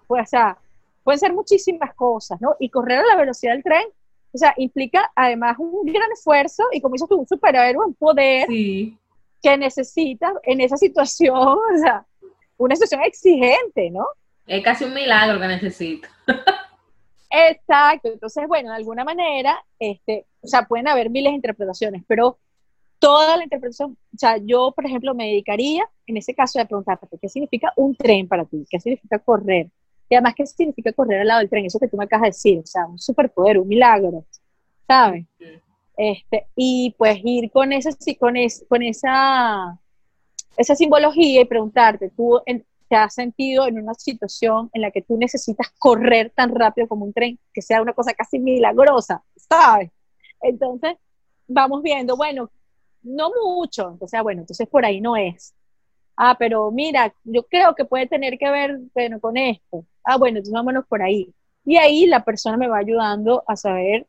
puede, 0.07 0.23
o 0.23 0.57
pueden 1.05 1.19
ser 1.21 1.33
muchísimas 1.35 1.95
cosas, 1.95 2.41
¿no? 2.41 2.57
Y 2.59 2.71
correr 2.71 3.01
a 3.01 3.07
la 3.07 3.17
velocidad 3.17 3.53
del 3.53 3.63
tren, 3.63 3.85
o 4.33 4.39
sea, 4.39 4.55
implica 4.57 5.11
además 5.15 5.57
un 5.59 5.85
gran 5.87 6.11
esfuerzo 6.13 6.65
y 6.73 6.81
como 6.81 6.95
dices 6.95 7.09
tú, 7.09 7.17
un 7.17 7.27
superhéroe, 7.27 7.87
un 7.87 7.95
poder 7.95 8.47
que 8.49 9.57
necesitas 9.57 10.33
en 10.43 10.61
esa 10.61 10.77
situación, 10.77 11.37
o 11.75 11.79
sea, 11.81 12.05
una 12.57 12.75
situación 12.75 13.03
exigente, 13.03 13.91
¿no? 13.91 14.07
Es 14.47 14.63
casi 14.65 14.85
un 14.85 14.95
milagro 14.95 15.41
que 15.41 15.47
necesito. 15.47 16.09
Exacto, 17.31 18.09
entonces, 18.13 18.49
bueno, 18.49 18.71
de 18.71 18.77
alguna 18.77 19.05
manera, 19.05 19.63
este, 19.79 20.27
o 20.41 20.47
sea, 20.47 20.63
pueden 20.63 20.89
haber 20.89 21.11
miles 21.11 21.31
de 21.33 21.37
interpretaciones, 21.37 22.03
pero 22.07 22.39
toda 22.99 23.37
la 23.37 23.45
interpretación, 23.45 23.93
o 23.93 24.19
sea, 24.19 24.39
yo, 24.39 24.73
por 24.75 24.87
ejemplo, 24.87 25.15
me 25.15 25.27
dedicaría, 25.27 25.89
en 26.07 26.17
ese 26.17 26.35
caso, 26.35 26.61
a 26.61 26.65
preguntarte, 26.65 27.07
¿qué 27.21 27.29
significa 27.29 27.73
un 27.77 27.95
tren 27.95 28.27
para 28.27 28.45
ti? 28.45 28.65
¿Qué 28.69 28.81
significa 28.81 29.19
correr? 29.19 29.69
Y 30.09 30.15
además, 30.15 30.35
¿qué 30.37 30.47
significa 30.47 30.93
correr 30.93 31.21
al 31.21 31.27
lado 31.27 31.41
del 31.41 31.51
tren? 31.51 31.67
Eso 31.67 31.79
que 31.79 31.89
tú 31.89 31.97
me 31.97 32.05
acabas 32.05 32.23
de 32.23 32.29
decir, 32.29 32.61
o 32.61 32.67
sea, 32.67 32.87
un 32.87 32.99
superpoder, 32.99 33.59
un 33.59 33.69
milagro, 33.69 34.25
¿sabes? 34.87 35.27
Este, 35.97 36.47
y 36.55 36.95
pues 36.97 37.19
ir 37.25 37.51
con 37.51 37.73
esa, 37.73 37.91
con, 38.19 38.35
con 38.69 38.83
esa, 38.83 39.79
simbología 40.77 41.43
y 41.43 41.45
preguntarte, 41.45 42.11
tú 42.11 42.41
te 42.89 42.97
has 42.97 43.15
sentido 43.15 43.67
en 43.67 43.79
una 43.79 43.95
situación 43.95 44.71
en 44.73 44.83
la 44.83 44.91
que 44.91 45.03
tú 45.03 45.19
necesitas 45.19 45.69
correr 45.79 46.31
tan 46.35 46.55
rápido 46.55 46.89
como 46.89 47.05
un 47.05 47.13
tren, 47.13 47.39
que 47.53 47.61
sea 47.61 47.83
una 47.83 47.93
cosa 47.93 48.15
casi 48.15 48.39
milagrosa, 48.39 49.23
¿sabes? 49.37 49.91
Entonces, 50.41 50.95
vamos 51.47 51.83
viendo, 51.83 52.17
bueno, 52.17 52.51
no 53.03 53.31
mucho, 53.45 53.91
entonces, 53.91 54.23
bueno, 54.23 54.43
entonces 54.43 54.69
por 54.69 54.85
ahí 54.85 55.01
no 55.01 55.17
es. 55.17 55.55
Ah, 56.21 56.35
pero 56.37 56.73
mira, 56.73 57.15
yo 57.23 57.45
creo 57.45 57.77
que 57.77 57.85
puede 57.85 58.09
tener 58.09 58.39
que 58.39 58.51
ver 58.51 58.81
bueno, 58.93 59.21
con 59.21 59.37
esto. 59.37 59.85
Ah, 60.03 60.17
bueno, 60.19 60.39
entonces 60.39 60.53
vámonos 60.53 60.85
por 60.89 61.01
ahí. 61.01 61.33
Y 61.65 61.77
ahí 61.77 62.07
la 62.07 62.25
persona 62.25 62.57
me 62.57 62.67
va 62.67 62.79
ayudando 62.79 63.45
a 63.47 63.55
saber 63.55 64.05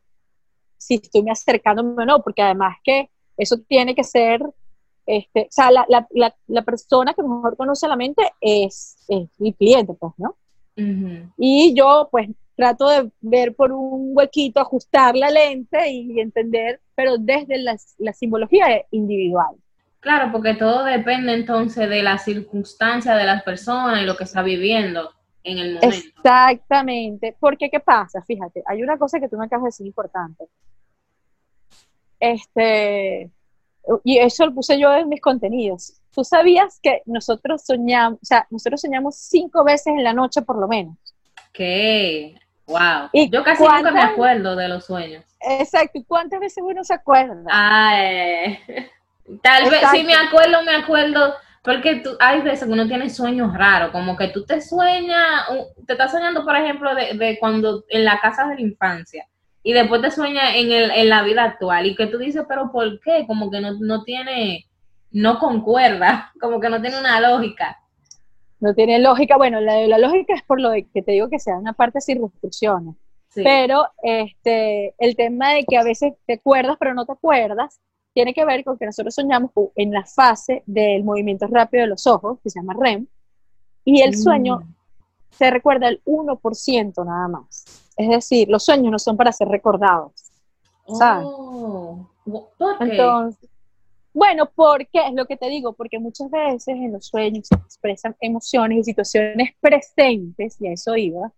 si 0.75 0.96
estoy 0.96 1.22
me 1.22 1.30
acercándome 1.30 2.01
o 2.01 2.06
no, 2.08 2.24
porque 2.24 2.42
además 2.42 2.78
que 2.84 3.12
eso 3.38 3.58
tiene 3.68 3.94
que 3.94 4.04
ser, 4.04 4.42
este, 5.06 5.42
o 5.42 5.51
sea, 5.51 5.70
la, 5.70 5.86
la, 5.88 6.36
la, 6.48 6.62
persona 6.63 7.13
que 7.13 7.22
mejor 7.22 7.56
conoce 7.56 7.88
la 7.88 7.96
mente 7.96 8.24
es, 8.42 9.06
mi 9.38 9.54
cliente, 9.54 9.94
pues, 9.94 10.13
¿no? 10.18 10.36
Y 11.38 11.75
yo, 11.75 12.08
pues, 12.10 12.30
trato 12.56 12.88
de 12.89 13.12
ver 13.22 13.54
por 13.56 13.72
un 13.72 14.18
huequito, 14.18 14.60
ajustar 14.60 15.16
la 15.16 15.30
lente 15.30 15.92
y 15.92 16.20
entender, 16.20 16.82
pero 16.96 17.18
desde 17.20 17.60
la, 17.60 17.78
la 18.00 18.13
simbología 18.13 18.84
individual. 18.89 19.58
Claro, 20.00 20.32
porque 20.32 20.53
todo 20.53 20.86
depende 20.86 21.34
entonces 21.34 21.89
de 21.89 22.01
la 22.01 22.18
circunstancia 22.18 23.15
de 23.15 23.25
las 23.25 23.44
personas 23.44 24.01
y 24.01 24.06
lo 24.06 24.15
que 24.15 24.24
está 24.24 24.41
viviendo 24.41 25.12
en 25.44 25.58
el 25.58 25.74
momento. 25.75 25.98
Exactamente, 25.98 27.36
porque 27.39 27.70
¿qué 27.70 27.79
pasa? 27.79 28.22
Fíjate, 28.22 28.63
hay 28.65 28.82
una 28.82 28.98
cosa 28.98 29.20
que 29.20 29.27
tú 29.27 29.38
me 29.38 29.46
acabas 29.46 29.63
de 29.63 29.68
decir 29.68 29.88
importante. 29.88 30.46
Este, 32.20 33.29
y 34.03 34.18
eso 34.18 34.46
lo 34.46 34.53
puse 34.53 34.79
yo 34.79 34.94
en 34.94 35.10
mis 35.10 35.22
contenidos. 35.22 36.01
Tú 36.13 36.24
sabías 36.24 36.79
que 36.82 37.01
nosotros 37.06 37.63
soñamos, 37.65 38.20
o 38.22 38.25
sea, 38.25 38.48
nosotros 38.50 38.82
soñamos 38.82 39.15
cinco 39.15 39.63
veces 39.63 39.88
en 39.88 40.03
la 40.03 40.13
noche 40.13 40.41
por 40.41 40.58
lo 40.58 40.68
menos. 40.68 40.96
¿Qué? 41.53 42.36
Wow. 42.68 43.10
¿Y 43.13 43.29
yo 43.29 43.44
casi 43.44 43.63
nunca 43.63 43.91
me 43.91 44.01
acuerdo 44.01 44.56
de 44.56 44.68
los 44.68 44.86
sueños. 44.86 45.25
Exacto. 45.41 45.98
¿Y 45.98 46.03
cuántas 46.03 46.39
veces 46.39 46.63
uno 46.65 46.84
se 46.84 46.94
acuerda? 46.94 47.44
Ay. 47.50 48.60
Tal 49.41 49.69
vez, 49.69 49.81
si 49.91 50.03
me 50.03 50.15
acuerdo, 50.15 50.63
me 50.63 50.75
acuerdo, 50.75 51.36
porque 51.63 51.98
tú, 51.98 52.12
hay 52.19 52.41
veces 52.41 52.67
que 52.67 52.74
uno 52.74 52.88
tiene 52.88 53.09
sueños 53.09 53.53
raros, 53.53 53.91
como 53.91 54.17
que 54.17 54.29
tú 54.29 54.45
te 54.45 54.62
sueñas, 54.62 55.45
te 55.86 55.93
estás 55.93 56.12
soñando, 56.12 56.43
por 56.43 56.55
ejemplo, 56.55 56.93
de, 56.95 57.38
cuando 57.39 57.83
en 57.89 58.05
la 58.05 58.19
casa 58.19 58.48
de 58.48 58.55
la 58.55 58.62
infancia, 58.62 59.27
y 59.62 59.74
después 59.74 60.01
te 60.01 60.12
sueñas 60.12 60.55
en, 60.55 60.71
el, 60.71 60.91
en 60.91 61.09
la 61.09 61.24
vida 61.24 61.43
actual, 61.43 61.86
y 61.86 61.95
que 61.95 62.07
tú 62.07 62.17
dices, 62.17 62.43
pero 62.48 62.71
¿por 62.71 63.00
qué? 63.01 63.25
Como 63.27 63.51
que 63.51 63.62
no, 63.62 63.74
no 63.79 64.03
tiene, 64.03 64.67
no 65.12 65.38
concuerda, 65.38 66.31
como 66.41 66.59
que 66.59 66.69
no 66.69 66.81
tiene 66.81 67.00
una 67.00 67.19
lógica. 67.19 67.77
No 68.59 68.74
tiene 68.74 69.00
lógica, 69.00 69.38
bueno, 69.38 69.62
la, 69.62 69.79
la 69.88 69.98
lógica 70.00 70.33
es 70.33 70.43
por 70.43 70.59
lo 70.59 70.71
de 70.71 70.88
que 70.89 71.01
te 71.01 71.13
digo 71.13 71.29
que 71.29 71.39
sea 71.39 71.57
una 71.57 71.74
parte 71.74 72.01
sin 72.01 72.21
restricciones. 72.21 72.95
Pero 73.36 73.88
este, 74.01 74.95
el 74.98 75.15
tema 75.15 75.53
de 75.53 75.65
que 75.65 75.77
a 75.77 75.83
veces 75.83 76.13
te 76.25 76.33
acuerdas 76.33 76.77
pero 76.79 76.93
no 76.93 77.05
te 77.05 77.13
acuerdas, 77.13 77.79
tiene 78.13 78.34
que 78.34 78.46
ver 78.46 78.63
con 78.63 78.78
que 78.78 78.86
nosotros 78.86 79.13
soñamos 79.13 79.51
en 79.75 79.92
la 79.92 80.06
fase 80.06 80.63
del 80.66 81.04
movimiento 81.04 81.48
rápido 81.48 81.84
de 81.84 81.89
los 81.89 82.08
ojos, 82.08 82.39
que 82.44 82.50
se 82.50 82.60
llama 82.60 82.75
REM, 82.80 83.08
y 83.86 84.01
el 84.01 84.18
sueño 84.18 84.60
mm. 84.60 84.75
se 85.32 85.51
recuerda 85.51 85.88
el 85.88 86.04
1% 86.06 87.06
nada 87.06 87.28
más. 87.28 87.63
Es 87.96 88.10
decir, 88.10 88.50
los 88.50 88.63
sueños 88.63 88.92
no 88.92 89.00
son 89.00 89.18
para 89.18 89.32
ser 89.32 89.48
recordados. 89.48 90.30
¿sabes? 90.98 91.28
Oh, 91.30 92.10
¿Por 92.25 92.78
qué? 92.80 92.86
Entonces, 92.86 93.50
bueno, 94.13 94.50
porque 94.54 95.00
es 95.08 95.13
lo 95.13 95.25
que 95.25 95.38
te 95.38 95.48
digo, 95.50 95.74
porque 95.74 96.00
muchas 96.00 96.30
veces 96.32 96.75
en 96.75 96.92
los 96.92 97.06
sueños 97.06 97.48
se 97.48 97.56
expresan 97.56 98.16
emociones 98.20 98.80
y 98.80 98.84
situaciones 98.84 99.51
presentes, 99.60 100.60
y 100.60 100.68
a 100.68 100.74
eso 100.74 100.96
iba, 100.96 101.32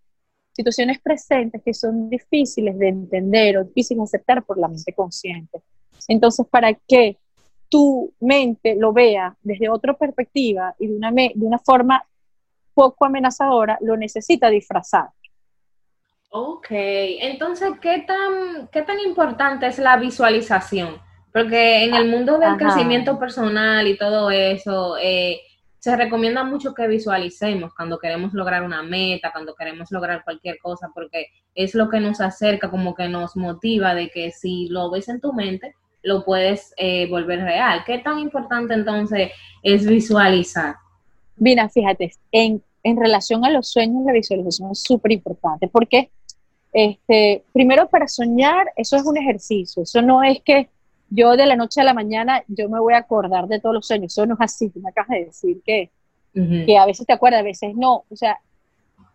situaciones 0.52 1.00
presentes 1.00 1.62
que 1.62 1.74
son 1.74 2.08
difíciles 2.08 2.78
de 2.78 2.88
entender 2.88 3.58
o 3.58 3.64
difíciles 3.64 3.98
de 3.98 4.16
aceptar 4.16 4.44
por 4.44 4.58
la 4.58 4.68
mente 4.68 4.92
consciente. 4.94 5.62
Entonces, 6.08 6.46
para 6.50 6.74
que 6.74 7.18
tu 7.68 8.12
mente 8.20 8.76
lo 8.76 8.92
vea 8.92 9.36
desde 9.42 9.68
otra 9.68 9.94
perspectiva 9.94 10.74
y 10.78 10.88
de 10.88 10.96
una, 10.96 11.10
de 11.10 11.32
una 11.36 11.58
forma 11.58 12.04
poco 12.74 13.04
amenazadora, 13.04 13.78
lo 13.80 13.96
necesita 13.96 14.50
disfrazar. 14.50 15.08
Ok, 16.30 16.68
entonces, 16.70 17.72
¿qué 17.80 18.04
tan, 18.06 18.68
qué 18.72 18.82
tan 18.82 18.98
importante 19.00 19.66
es 19.66 19.78
la 19.78 19.96
visualización? 19.96 21.00
Porque 21.32 21.84
en 21.84 21.94
el 21.94 22.08
mundo 22.08 22.38
del 22.38 22.56
crecimiento 22.56 23.18
personal 23.18 23.86
y 23.86 23.96
todo 23.96 24.30
eso, 24.30 24.96
eh, 24.98 25.40
se 25.78 25.96
recomienda 25.96 26.44
mucho 26.44 26.74
que 26.74 26.86
visualicemos 26.86 27.74
cuando 27.74 27.98
queremos 27.98 28.32
lograr 28.34 28.62
una 28.62 28.82
meta, 28.82 29.32
cuando 29.32 29.54
queremos 29.54 29.90
lograr 29.90 30.22
cualquier 30.22 30.58
cosa, 30.58 30.90
porque 30.94 31.26
es 31.54 31.74
lo 31.74 31.90
que 31.90 32.00
nos 32.00 32.20
acerca, 32.20 32.70
como 32.70 32.94
que 32.94 33.08
nos 33.08 33.36
motiva 33.36 33.94
de 33.94 34.08
que 34.08 34.30
si 34.30 34.68
lo 34.68 34.90
ves 34.90 35.08
en 35.08 35.20
tu 35.20 35.32
mente, 35.32 35.74
lo 36.02 36.24
puedes 36.24 36.74
eh, 36.76 37.08
volver 37.08 37.40
real. 37.40 37.82
¿Qué 37.86 37.98
tan 37.98 38.18
importante 38.18 38.74
entonces 38.74 39.30
es 39.62 39.86
visualizar? 39.86 40.76
Mira, 41.36 41.68
fíjate, 41.68 42.12
en, 42.30 42.62
en 42.82 42.96
relación 42.96 43.44
a 43.44 43.50
los 43.50 43.68
sueños, 43.68 44.04
la 44.04 44.12
visualización 44.12 44.72
es 44.72 44.82
súper 44.82 45.12
importante 45.12 45.68
porque, 45.68 46.10
este, 46.72 47.44
primero 47.52 47.88
para 47.88 48.08
soñar, 48.08 48.72
eso 48.76 48.96
es 48.96 49.04
un 49.04 49.16
ejercicio, 49.16 49.82
eso 49.82 50.02
no 50.02 50.22
es 50.22 50.40
que 50.42 50.68
yo 51.10 51.36
de 51.36 51.46
la 51.46 51.56
noche 51.56 51.80
a 51.80 51.84
la 51.84 51.94
mañana 51.94 52.42
yo 52.48 52.68
me 52.68 52.80
voy 52.80 52.94
a 52.94 52.98
acordar 52.98 53.46
de 53.46 53.60
todos 53.60 53.74
los 53.74 53.86
sueños, 53.86 54.12
eso 54.12 54.26
no 54.26 54.34
es 54.34 54.40
así, 54.40 54.70
tú 54.70 54.80
me 54.80 54.90
acabas 54.90 55.10
de 55.10 55.24
decir 55.26 55.62
que, 55.64 55.90
que 56.32 56.78
a 56.78 56.86
veces 56.86 57.06
te 57.06 57.12
acuerdas, 57.12 57.40
a 57.40 57.44
veces 57.44 57.74
no, 57.74 58.04
o 58.08 58.16
sea, 58.16 58.38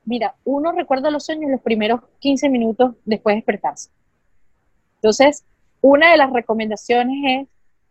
mira, 0.05 0.35
uno 0.45 0.71
recuerda 0.71 1.09
los 1.09 1.25
sueños 1.25 1.51
los 1.51 1.61
primeros 1.61 2.01
15 2.19 2.49
minutos 2.49 2.93
después 3.03 3.33
de 3.33 3.37
despertarse. 3.37 3.89
Entonces, 4.95 5.43
una 5.81 6.11
de 6.11 6.17
las 6.17 6.31
recomendaciones 6.31 7.17
es 7.25 7.47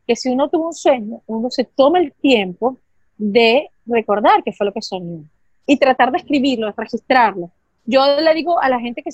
que 0.06 0.16
si 0.16 0.30
uno 0.30 0.48
tuvo 0.48 0.68
un 0.68 0.74
sueño, 0.74 1.22
uno 1.26 1.50
se 1.50 1.64
tome 1.64 2.00
el 2.00 2.12
tiempo 2.12 2.78
de 3.16 3.70
recordar 3.86 4.42
qué 4.44 4.52
fue 4.52 4.66
lo 4.66 4.72
que 4.72 4.82
soñó 4.82 5.24
y 5.66 5.78
tratar 5.78 6.12
de 6.12 6.18
escribirlo, 6.18 6.66
de 6.66 6.74
registrarlo. 6.76 7.50
Yo 7.84 8.20
le 8.20 8.34
digo 8.34 8.60
a 8.60 8.68
la 8.68 8.80
gente 8.80 9.02
que 9.02 9.10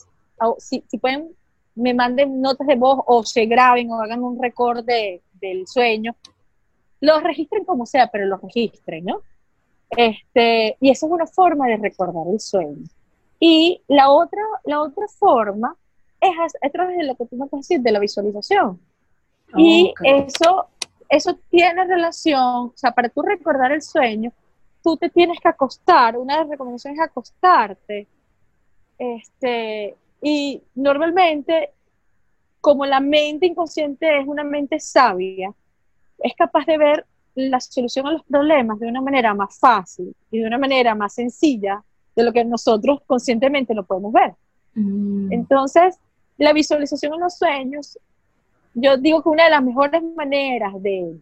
si, 0.58 0.82
pueden, 0.98 1.30
me 1.74 1.94
manden 1.94 2.40
notas 2.40 2.66
de 2.66 2.74
voz 2.74 3.00
o 3.06 3.24
se 3.24 3.46
graben 3.46 3.90
o 3.90 4.00
hagan 4.00 4.22
un 4.22 4.40
record 4.40 4.84
del 4.84 5.66
sueño, 5.66 6.14
los 7.00 7.22
registren 7.22 7.64
como 7.64 7.86
sea, 7.86 8.08
pero 8.08 8.26
los 8.26 8.40
registren, 8.40 9.04
¿no? 9.04 9.22
Este, 9.90 10.76
y 10.80 10.90
esa 10.90 11.06
es 11.06 11.12
una 11.12 11.26
forma 11.26 11.66
de 11.66 11.76
recordar 11.76 12.24
el 12.32 12.40
sueño. 12.40 12.84
Y 13.40 13.82
la 13.88 14.10
otra, 14.10 14.40
la 14.64 14.80
otra 14.80 15.06
forma 15.08 15.76
es 16.22 16.54
a, 16.62 16.70
través 16.70 16.96
de 16.96 17.04
lo 17.04 17.14
que 17.16 17.26
tú 17.26 17.36
me 17.36 17.46
decir, 17.52 17.80
de 17.80 17.92
la 17.92 17.98
visualización. 17.98 18.80
y 19.54 19.92
eso 20.02 20.68
eso 21.12 21.38
tiene 21.50 21.84
relación, 21.84 22.40
o 22.40 22.72
sea, 22.74 22.90
para 22.90 23.10
tú 23.10 23.20
recordar 23.20 23.70
el 23.70 23.82
sueño, 23.82 24.32
tú 24.82 24.96
te 24.96 25.10
tienes 25.10 25.38
que 25.38 25.48
acostar, 25.48 26.16
una 26.16 26.36
de 26.36 26.40
las 26.40 26.48
recomendaciones 26.48 26.98
es 26.98 27.04
acostarte, 27.04 28.08
este, 28.96 29.94
y 30.22 30.62
normalmente, 30.74 31.70
como 32.62 32.86
la 32.86 33.00
mente 33.00 33.44
inconsciente 33.44 34.20
es 34.20 34.26
una 34.26 34.42
mente 34.42 34.80
sabia, 34.80 35.52
es 36.18 36.34
capaz 36.34 36.64
de 36.64 36.78
ver 36.78 37.06
la 37.34 37.60
solución 37.60 38.06
a 38.06 38.12
los 38.12 38.22
problemas 38.24 38.80
de 38.80 38.86
una 38.86 39.02
manera 39.02 39.34
más 39.34 39.58
fácil 39.58 40.16
y 40.30 40.38
de 40.38 40.46
una 40.46 40.56
manera 40.56 40.94
más 40.94 41.12
sencilla 41.12 41.84
de 42.16 42.22
lo 42.22 42.32
que 42.32 42.42
nosotros 42.42 43.02
conscientemente 43.06 43.74
lo 43.74 43.84
podemos 43.84 44.14
ver. 44.14 44.32
Mm. 44.74 45.30
Entonces, 45.30 45.98
la 46.38 46.52
visualización 46.52 47.14
en 47.14 47.20
los 47.20 47.36
sueños, 47.36 47.98
yo 48.74 48.96
digo 48.96 49.22
que 49.22 49.28
una 49.28 49.44
de 49.44 49.50
las 49.50 49.62
mejores 49.62 50.02
maneras 50.16 50.72
de, 50.82 51.16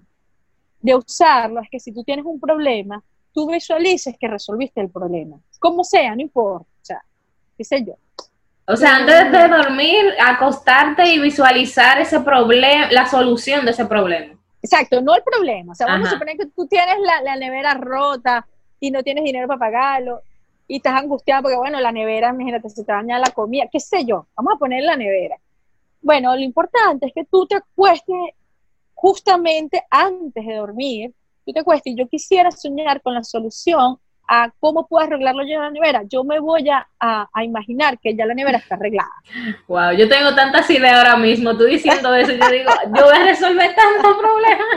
de 0.81 0.95
usarlo 0.95 1.61
es 1.61 1.69
que 1.71 1.81
si 1.81 1.93
tú 1.93 2.05
tienes 2.05 2.25
un 2.25 2.41
problema, 2.41 3.03
tú 3.33 3.51
visualices 3.51 4.17
que 4.19 4.29
resolviste 4.29 4.81
el 4.81 4.91
problema. 4.91 5.37
Como 5.59 5.85
sea, 5.85 6.15
no 6.15 6.23
importa. 6.23 6.67
O 6.67 6.85
sea, 6.85 7.03
qué 7.57 7.65
sé 7.65 7.85
yo. 7.85 7.95
O 8.67 8.77
sea, 8.77 8.97
antes 8.97 9.33
de 9.33 9.49
dormir, 9.49 10.15
acostarte 10.25 11.09
y 11.13 11.19
visualizar 11.19 12.01
ese 12.01 12.21
problema, 12.21 12.91
la 12.93 13.07
solución 13.07 13.65
de 13.65 13.73
ese 13.73 13.85
problema. 13.85 14.35
Exacto, 14.63 15.01
no 15.01 15.15
el 15.15 15.23
problema. 15.23 15.73
O 15.73 15.75
sea, 15.75 15.87
vamos 15.87 16.09
a 16.09 16.13
suponer 16.13 16.37
que 16.37 16.47
tú 16.47 16.67
tienes 16.67 16.97
la, 17.25 17.37
nevera 17.37 17.75
rota 17.75 18.47
y 18.79 18.91
no 18.91 19.03
tienes 19.03 19.25
dinero 19.25 19.49
para 19.49 19.59
pagarlo 19.59 20.21
y 20.71 20.77
estás 20.77 20.95
angustiado 20.95 21.43
porque, 21.43 21.57
bueno, 21.57 21.81
la 21.81 21.91
nevera, 21.91 22.31
imagínate, 22.31 22.71
se 22.71 22.85
te 22.85 22.93
daña 22.93 23.19
la 23.19 23.31
comida, 23.31 23.65
qué 23.73 23.81
sé 23.81 24.05
yo, 24.05 24.29
vamos 24.37 24.55
a 24.55 24.57
poner 24.57 24.85
la 24.85 24.97
nevera. 24.97 25.37
Bueno, 26.01 26.33
lo 26.37 26.43
importante 26.43 27.07
es 27.07 27.13
que 27.13 27.25
tú 27.25 27.45
te 27.45 27.57
acuestes 27.57 28.17
justamente 28.95 29.83
antes 29.91 30.47
de 30.47 30.55
dormir, 30.55 31.13
tú 31.45 31.53
te 31.53 31.59
acuestes 31.59 31.93
y 31.93 31.97
yo 31.97 32.07
quisiera 32.07 32.53
soñar 32.53 33.03
con 33.03 33.15
la 33.15 33.25
solución 33.25 33.99
a 34.29 34.53
cómo 34.61 34.87
puedo 34.87 35.05
arreglarlo 35.05 35.43
yo 35.43 35.55
en 35.55 35.61
la 35.61 35.71
nevera. 35.73 36.03
Yo 36.09 36.23
me 36.23 36.39
voy 36.39 36.69
a, 36.69 36.87
a, 37.01 37.45
imaginar 37.45 37.99
que 37.99 38.15
ya 38.15 38.25
la 38.25 38.35
nevera 38.35 38.59
está 38.59 38.77
arreglada. 38.77 39.11
Wow, 39.67 39.91
yo 39.99 40.09
tengo 40.09 40.37
tantas 40.37 40.71
ideas 40.71 40.99
ahora 40.99 41.17
mismo. 41.17 41.57
Tú 41.57 41.65
diciendo 41.65 42.15
eso, 42.15 42.31
yo 42.31 42.49
digo, 42.49 42.71
yo 42.97 43.07
voy 43.07 43.17
a 43.17 43.25
resolver 43.25 43.75
tantos 43.75 44.17
problemas. 44.19 44.69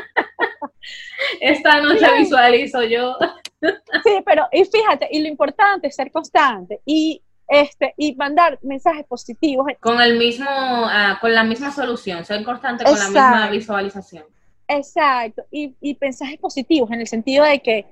Esta 1.40 1.82
noche 1.82 2.08
visualizo 2.18 2.82
yo. 2.82 3.16
Sí, 4.04 4.22
pero 4.26 4.48
y 4.52 4.66
fíjate, 4.66 5.08
y 5.12 5.22
lo 5.22 5.28
importante 5.28 5.88
es 5.88 5.96
ser 5.96 6.12
constante 6.12 6.82
y 6.86 7.22
este 7.48 7.94
y 7.98 8.16
mandar 8.16 8.60
mensajes 8.62 9.06
positivos 9.06 9.68
con 9.80 10.00
el 10.02 10.18
mismo 10.18 10.46
ah, 10.48 11.18
con 11.22 11.34
la 11.34 11.44
misma 11.44 11.72
solución, 11.72 12.26
ser 12.26 12.44
constante 12.44 12.84
con 12.84 12.98
la 12.98 13.06
misma 13.06 13.50
visualización. 13.50 14.26
Exacto, 14.68 15.44
y, 15.52 15.76
y 15.82 15.98
mensajes 16.00 16.40
positivos 16.40 16.90
en 16.92 17.02
el 17.02 17.08
sentido 17.08 17.46
de 17.46 17.62
que 17.62 17.86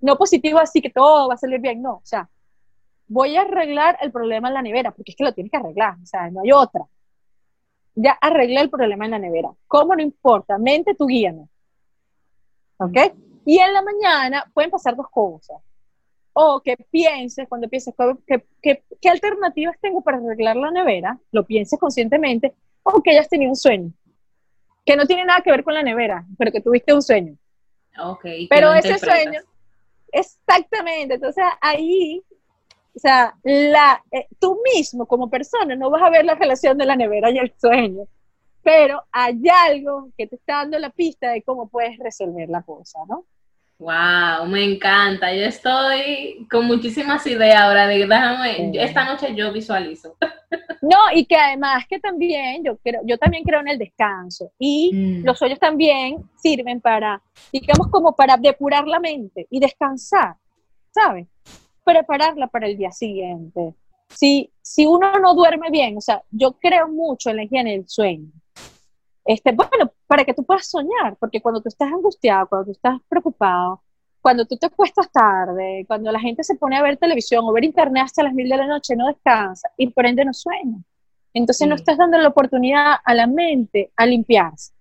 no 0.00 0.16
positivo 0.16 0.58
así 0.58 0.80
que 0.80 0.90
todo 0.90 1.28
va 1.28 1.34
a 1.34 1.38
salir 1.38 1.60
bien, 1.60 1.82
no, 1.82 1.94
o 1.94 2.02
sea, 2.04 2.28
voy 3.10 3.36
a 3.36 3.42
arreglar 3.42 3.98
el 4.00 4.12
problema 4.12 4.48
en 4.48 4.54
la 4.54 4.62
nevera, 4.62 4.92
porque 4.92 5.10
es 5.10 5.16
que 5.16 5.24
lo 5.24 5.34
tienes 5.34 5.50
que 5.50 5.56
arreglar, 5.56 5.96
o 6.00 6.06
sea, 6.06 6.30
no 6.30 6.42
hay 6.42 6.52
otra. 6.52 6.84
Ya 7.96 8.12
arreglé 8.12 8.60
el 8.60 8.70
problema 8.70 9.04
en 9.04 9.10
la 9.10 9.18
nevera. 9.18 9.50
¿Cómo 9.66 9.96
no 9.96 10.00
importa? 10.00 10.56
Mente, 10.58 10.94
tú 10.94 11.06
guíame. 11.06 11.48
¿Ok? 12.78 12.96
Y 13.44 13.58
en 13.58 13.72
la 13.72 13.82
mañana 13.82 14.50
pueden 14.52 14.70
pasar 14.70 14.96
dos 14.96 15.08
cosas. 15.10 15.58
O 16.32 16.60
que 16.60 16.76
pienses, 16.90 17.48
cuando 17.48 17.68
pienses, 17.68 17.94
¿qué, 18.26 18.44
qué, 18.62 18.84
qué 19.00 19.08
alternativas 19.08 19.76
tengo 19.80 20.00
para 20.00 20.18
arreglar 20.18 20.56
la 20.56 20.70
nevera? 20.70 21.18
Lo 21.32 21.44
pienses 21.44 21.78
conscientemente. 21.78 22.54
O 22.82 23.02
que 23.02 23.10
hayas 23.10 23.28
tenido 23.28 23.50
un 23.50 23.56
sueño. 23.56 23.92
Que 24.86 24.96
no 24.96 25.06
tiene 25.06 25.24
nada 25.24 25.40
que 25.40 25.50
ver 25.50 25.64
con 25.64 25.74
la 25.74 25.82
nevera, 25.82 26.24
pero 26.38 26.52
que 26.52 26.60
tuviste 26.60 26.94
un 26.94 27.02
sueño. 27.02 27.36
Ok. 27.98 28.24
Pero 28.48 28.72
ese 28.72 28.98
sueño, 28.98 29.40
Exactamente, 30.12 31.14
entonces 31.14 31.44
ahí, 31.60 32.22
o 32.94 32.98
sea, 32.98 33.36
la, 33.42 34.02
eh, 34.10 34.26
tú 34.38 34.60
mismo 34.74 35.06
como 35.06 35.30
persona 35.30 35.76
no 35.76 35.90
vas 35.90 36.02
a 36.02 36.10
ver 36.10 36.24
la 36.24 36.34
relación 36.34 36.76
de 36.78 36.86
la 36.86 36.96
nevera 36.96 37.30
y 37.30 37.38
el 37.38 37.52
sueño, 37.56 38.06
pero 38.62 39.02
hay 39.12 39.40
algo 39.68 40.10
que 40.16 40.26
te 40.26 40.36
está 40.36 40.56
dando 40.56 40.78
la 40.78 40.90
pista 40.90 41.30
de 41.30 41.42
cómo 41.42 41.68
puedes 41.68 41.98
resolver 41.98 42.48
la 42.48 42.62
cosa, 42.62 42.98
¿no? 43.08 43.24
Wow, 43.80 44.46
me 44.46 44.62
encanta. 44.62 45.34
Yo 45.34 45.44
estoy 45.44 46.46
con 46.50 46.66
muchísimas 46.66 47.26
ideas 47.26 47.62
ahora 47.62 47.86
de 47.86 48.06
déjame, 48.06 48.72
esta 48.74 49.04
noche 49.04 49.34
yo 49.34 49.52
visualizo. 49.52 50.16
No, 50.82 50.96
y 51.14 51.26
que 51.26 51.36
además 51.36 51.84
que 51.86 52.00
también 52.00 52.64
yo 52.64 52.78
creo, 52.78 53.02
yo 53.04 53.18
también 53.18 53.44
creo 53.44 53.60
en 53.60 53.68
el 53.68 53.78
descanso 53.78 54.50
y 54.58 54.90
mm. 54.92 55.26
los 55.26 55.38
sueños 55.38 55.58
también 55.58 56.16
sirven 56.36 56.80
para, 56.80 57.22
digamos, 57.52 57.88
como 57.88 58.16
para 58.16 58.38
depurar 58.38 58.88
la 58.88 58.98
mente 58.98 59.46
y 59.50 59.60
descansar, 59.60 60.36
¿sabes? 60.90 61.28
Prepararla 61.84 62.46
para 62.46 62.66
el 62.66 62.78
día 62.78 62.90
siguiente. 62.92 63.74
Si, 64.08 64.50
si 64.62 64.86
uno 64.86 65.12
no 65.20 65.34
duerme 65.34 65.70
bien, 65.70 65.98
o 65.98 66.00
sea, 66.00 66.22
yo 66.30 66.52
creo 66.52 66.88
mucho 66.88 67.28
en 67.28 67.36
la 67.36 67.44
higiene 67.44 67.72
del 67.72 67.86
sueño. 67.86 68.32
Este, 69.24 69.52
bueno, 69.52 69.92
para 70.06 70.24
que 70.24 70.34
tú 70.34 70.44
puedas 70.44 70.66
soñar, 70.66 71.16
porque 71.18 71.40
cuando 71.40 71.60
tú 71.60 71.68
estás 71.68 71.92
angustiado, 71.92 72.48
cuando 72.48 72.66
tú 72.66 72.72
estás 72.72 72.98
preocupado, 73.08 73.82
cuando 74.20 74.44
tú 74.44 74.56
te 74.56 74.66
acuestas 74.66 75.10
tarde, 75.10 75.84
cuando 75.86 76.12
la 76.12 76.20
gente 76.20 76.44
se 76.44 76.54
pone 76.54 76.76
a 76.76 76.82
ver 76.82 76.96
televisión 76.96 77.44
o 77.44 77.52
ver 77.52 77.64
internet 77.64 78.04
hasta 78.04 78.22
las 78.22 78.34
mil 78.34 78.48
de 78.48 78.56
la 78.56 78.66
noche, 78.66 78.96
no 78.96 79.06
descansa 79.06 79.70
y 79.76 79.88
por 79.88 80.06
ende 80.06 80.24
no 80.24 80.32
sueña. 80.32 80.78
Entonces 81.32 81.68
no 81.68 81.74
estás 81.74 81.96
dando 81.96 82.18
la 82.18 82.28
oportunidad 82.28 82.96
a 83.04 83.14
la 83.14 83.26
mente 83.26 83.92
a 83.96 84.04
limpiarse. 84.04 84.72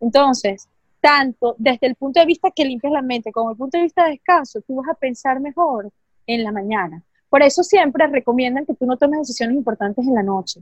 Entonces, 0.00 0.68
tanto 1.00 1.56
desde 1.58 1.86
el 1.88 1.96
punto 1.96 2.20
de 2.20 2.26
vista 2.26 2.50
que 2.50 2.64
limpias 2.64 2.92
la 2.92 3.02
mente 3.02 3.32
como 3.32 3.50
el 3.50 3.56
punto 3.56 3.78
de 3.78 3.84
vista 3.84 4.04
de 4.04 4.12
descanso, 4.12 4.60
tú 4.60 4.76
vas 4.76 4.88
a 4.88 4.94
pensar 4.94 5.40
mejor 5.40 5.90
en 6.26 6.44
la 6.44 6.52
mañana. 6.52 7.02
Por 7.28 7.42
eso 7.42 7.62
siempre 7.64 8.06
recomiendan 8.06 8.66
que 8.66 8.74
tú 8.74 8.86
no 8.86 8.96
tomes 8.96 9.20
decisiones 9.20 9.56
importantes 9.56 10.06
en 10.06 10.14
la 10.14 10.22
noche, 10.22 10.60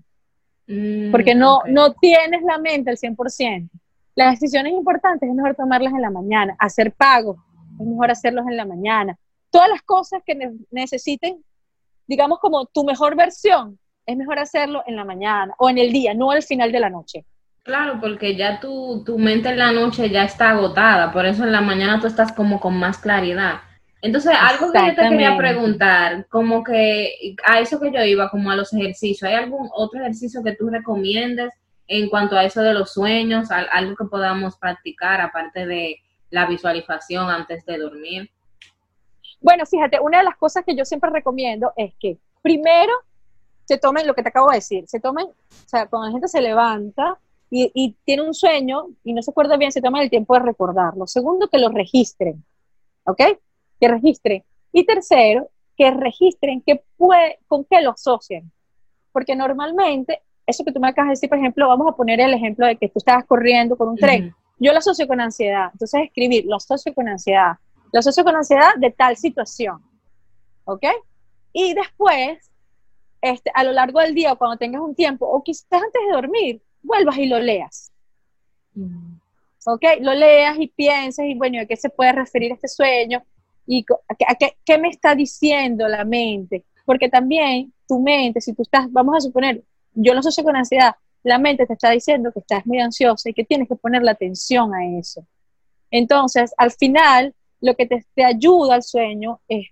mm, 0.71 1.11
porque 1.11 1.35
no, 1.35 1.61
no 1.67 1.93
tienes 1.95 2.43
la 2.43 2.59
mente 2.59 2.91
al 2.91 2.97
100%. 2.97 3.69
Las 4.15 4.33
decisiones 4.33 4.73
importantes 4.73 5.29
es 5.29 5.35
mejor 5.35 5.55
tomarlas 5.55 5.93
en 5.93 6.03
la 6.03 6.11
mañana, 6.11 6.57
hacer 6.59 6.93
pagos, 6.93 7.39
es 7.79 7.87
mejor 7.87 8.11
hacerlos 8.11 8.47
en 8.49 8.57
la 8.57 8.65
mañana. 8.65 9.17
Todas 9.51 9.69
las 9.69 9.83
cosas 9.83 10.23
que 10.25 10.37
necesiten, 10.71 11.45
digamos 12.07 12.39
como 12.39 12.67
tu 12.67 12.85
mejor 12.85 13.17
versión, 13.17 13.79
es 14.07 14.17
mejor 14.17 14.39
hacerlo 14.39 14.83
en 14.87 14.97
la 14.97 15.05
mañana 15.05 15.55
o 15.59 15.69
en 15.69 15.79
el 15.79 15.93
día, 15.93 16.15
no 16.15 16.31
al 16.31 16.43
final 16.43 16.73
de 16.73 16.81
la 16.81 16.91
noche. 16.91 17.25
Claro, 17.63 17.99
porque 18.01 18.37
ya 18.37 18.59
tu, 18.59 19.05
tu 19.05 19.19
mente 19.19 19.51
en 19.51 19.59
la 19.59 19.73
noche 19.73 20.09
ya 20.11 20.25
está 20.25 20.51
agotada, 20.51 21.13
por 21.13 21.27
eso 21.27 21.45
en 21.45 21.53
la 21.53 21.61
mañana 21.61 22.01
tú 22.01 22.07
estás 22.07 22.33
como 22.33 22.59
con 22.59 22.77
más 22.79 22.99
claridad. 22.99 23.61
Entonces, 24.03 24.33
algo 24.39 24.73
que 24.73 24.79
yo 24.79 24.95
te 24.95 25.09
quería 25.09 25.37
preguntar, 25.37 26.27
como 26.29 26.65
que 26.65 27.37
a 27.47 27.61
eso 27.61 27.79
que 27.79 27.93
yo 27.93 28.03
iba, 28.03 28.31
como 28.31 28.51
a 28.51 28.57
los 28.57 28.73
ejercicios, 28.73 29.29
¿hay 29.29 29.35
algún 29.35 29.69
otro 29.75 30.01
ejercicio 30.01 30.43
que 30.43 30.57
tú 30.57 30.71
recomiendes 30.71 31.53
en 31.87 32.09
cuanto 32.09 32.37
a 32.37 32.45
eso 32.45 32.63
de 32.63 32.73
los 32.73 32.93
sueños, 32.93 33.51
algo 33.51 33.97
que 33.97 34.05
podamos 34.05 34.57
practicar 34.57 35.21
aparte 35.21 35.67
de 35.67 35.99
la 36.31 36.47
visualización 36.47 37.29
antes 37.29 37.65
de 37.67 37.79
dormir? 37.79 38.31
Bueno, 39.41 39.67
fíjate, 39.67 40.01
una 40.01 40.19
de 40.19 40.25
las 40.25 40.37
cosas 40.37 40.65
que 40.65 40.75
yo 40.75 40.85
siempre 40.85 41.11
recomiendo 41.11 41.73
es 41.77 41.95
que 41.99 42.19
primero 42.43 42.93
se 43.65 43.79
tomen 43.79 44.07
lo 44.07 44.15
que 44.15 44.23
te 44.23 44.29
acabo 44.29 44.51
de 44.51 44.57
decir, 44.57 44.85
se 44.87 45.01
tomen, 45.01 45.27
o 45.27 45.69
sea, 45.69 45.87
cuando 45.87 46.09
la 46.09 46.13
gente 46.13 46.29
se 46.29 46.41
levanta 46.41 47.19
y, 47.51 47.97
tiene 48.05 48.23
un 48.23 48.35
sueño 48.35 48.89
y 49.03 49.13
no 49.13 49.23
se 49.23 49.31
acuerda 49.31 49.57
bien, 49.57 49.73
se 49.73 49.83
tomen 49.83 50.03
el 50.03 50.11
tiempo 50.11 50.35
de 50.35 50.41
recordarlo. 50.41 51.07
Segundo, 51.07 51.49
que 51.49 51.59
lo 51.59 51.69
registren, 51.69 52.45
¿ok? 53.05 53.21
Que 53.81 53.89
registren. 53.89 54.45
Y 54.73 54.85
tercero, 54.85 55.49
que 55.77 55.91
registren 55.91 56.61
que 56.61 56.83
puede, 56.97 57.39
con 57.49 57.65
qué 57.65 57.81
lo 57.81 57.93
asocian. 57.93 58.53
Porque 59.13 59.35
normalmente, 59.35 60.21
eso 60.47 60.65
que 60.65 60.73
tú 60.73 60.81
me 60.81 60.89
acabas 60.89 61.09
de 61.09 61.13
decir, 61.13 61.29
por 61.29 61.39
ejemplo, 61.39 61.69
vamos 61.69 61.89
a 61.89 61.97
poner 61.97 62.21
el 62.21 62.35
ejemplo 62.35 62.67
de 62.67 62.77
que 62.77 62.89
tú 62.89 62.99
estabas 62.99 63.25
corriendo 63.25 63.77
con 63.77 63.89
un 63.89 63.97
tren. 63.97 64.35
Yo 64.59 64.73
lo 64.73 64.79
asocio 64.79 65.09
con 65.09 65.21
ansiedad. 65.21 65.71
Entonces, 65.73 66.03
escribir, 66.05 66.45
lo 66.47 66.57
asocio 66.57 66.93
con 66.95 67.09
ansiedad. 67.09 67.55
Lo 67.93 67.99
asocio 67.99 68.23
con 68.25 68.37
ansiedad 68.37 68.75
de 68.77 68.91
tal 68.91 69.17
situación. 69.17 69.83
¿Ok? 70.65 70.85
Y 71.53 71.75
después, 71.75 72.51
este, 73.23 73.51
a 73.55 73.65
lo 73.65 73.73
largo 73.73 74.01
del 74.01 74.15
día, 74.15 74.33
o 74.33 74.39
cuando 74.39 74.59
tengas 74.59 74.83
un 74.83 74.95
tiempo, 74.95 75.27
o 75.27 75.43
quizás 75.43 75.67
antes 75.73 76.03
de 76.07 76.13
dormir, 76.13 76.63
vuelvas 76.83 77.19
y 77.19 77.27
lo 77.27 77.41
leas. 77.41 77.91
Mm. 78.75 79.15
¿Ok? 79.67 79.83
Lo 80.01 80.15
leas 80.15 80.59
y 80.59 80.69
pienses, 80.69 81.25
y 81.27 81.35
bueno, 81.35 81.61
¿a 81.61 81.67
qué 81.67 81.77
se 81.77 81.91
puede 81.91 82.13
referir 82.13 82.53
este 82.53 82.69
sueño? 82.69 83.25
¿Y 83.67 83.85
a 84.09 84.35
qué, 84.35 84.57
qué 84.65 84.79
me 84.79 84.89
está 84.89 85.15
diciendo 85.15 85.87
la 85.89 86.05
mente? 86.05 86.65
Porque 86.85 87.09
también 87.09 87.73
tu 87.87 88.01
mente, 88.01 88.41
si 88.41 88.53
tú 88.53 88.63
estás, 88.63 88.91
vamos 88.91 89.17
a 89.17 89.21
suponer, 89.21 89.63
yo 89.95 90.15
lo 90.15 90.21
asocio 90.21 90.45
con 90.45 90.57
ansiedad, 90.57 90.95
la 91.23 91.39
mente 91.39 91.67
te 91.67 91.75
está 91.75 91.91
diciendo 91.91 92.33
que 92.33 92.41
estás 92.41 92.65
muy 92.67 92.81
ansiosa 92.81 93.29
y 93.29 93.35
que 93.35 93.45
tienes 93.45 93.69
que 93.69 93.77
poner 93.77 94.03
la 94.03 94.13
atención 94.13 94.75
a 94.75 94.99
eso. 94.99 95.27
Entonces, 95.91 96.55
al 96.57 96.71
final, 96.71 97.35
lo 97.61 97.75
que 97.75 97.87
te, 97.87 98.25
ayuda 98.25 98.77
al 98.77 98.83
sueño 98.83 99.41
es 99.49 99.69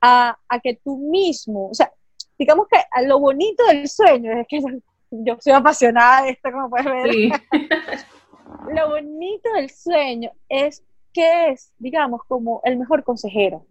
a, 0.00 0.36
que 0.62 0.80
tú 0.82 0.96
mismo, 0.96 1.70
o 1.70 1.74
sea, 1.74 1.92
digamos 2.38 2.66
que 2.68 2.78
lo 3.06 3.18
bonito 3.20 3.64
del 3.66 3.88
sueño 3.88 4.32
es 4.32 4.46
que 4.48 4.60
yo, 5.10 5.36
soy 5.40 5.52
apasionada 5.52 6.22
de 6.22 6.30
esto, 6.30 6.50
como 6.50 6.70
puedes 6.70 6.86
ver. 6.86 7.40
lo 8.74 8.88
bonito 8.88 9.52
del 9.52 9.70
sueño 9.70 10.32
es 10.48 10.82
que 11.16 11.48
es, 11.48 11.72
digamos, 11.78 12.20
como 12.28 12.60
el 12.62 12.76
mejor 12.76 13.02
consejero, 13.02 13.64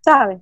¿sabes? 0.00 0.40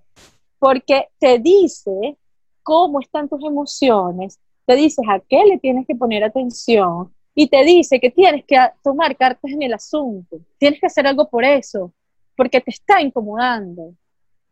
Porque 0.58 1.08
te 1.18 1.38
dice 1.38 2.16
cómo 2.62 3.00
están 3.00 3.28
tus 3.28 3.44
emociones, 3.44 4.40
te 4.64 4.74
dices 4.74 5.04
a 5.10 5.20
qué 5.20 5.44
le 5.44 5.58
tienes 5.58 5.86
que 5.86 5.94
poner 5.94 6.24
atención 6.24 7.12
y 7.34 7.48
te 7.48 7.62
dice 7.64 8.00
que 8.00 8.10
tienes 8.10 8.46
que 8.46 8.56
tomar 8.82 9.14
cartas 9.14 9.50
en 9.50 9.62
el 9.62 9.74
asunto, 9.74 10.38
tienes 10.56 10.80
que 10.80 10.86
hacer 10.86 11.06
algo 11.06 11.28
por 11.28 11.44
eso, 11.44 11.92
porque 12.34 12.62
te 12.62 12.70
está 12.70 13.02
incomodando. 13.02 13.94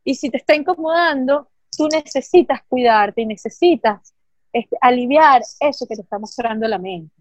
Y 0.04 0.14
si 0.16 0.28
te 0.28 0.36
está 0.36 0.54
incomodando, 0.54 1.48
tú 1.74 1.88
necesitas 1.88 2.60
cuidarte 2.68 3.22
y 3.22 3.26
necesitas 3.26 4.12
este, 4.52 4.76
aliviar 4.82 5.40
eso 5.60 5.86
que 5.86 5.96
te 5.96 6.02
está 6.02 6.18
mostrando 6.18 6.68
la 6.68 6.76
mente. 6.76 7.19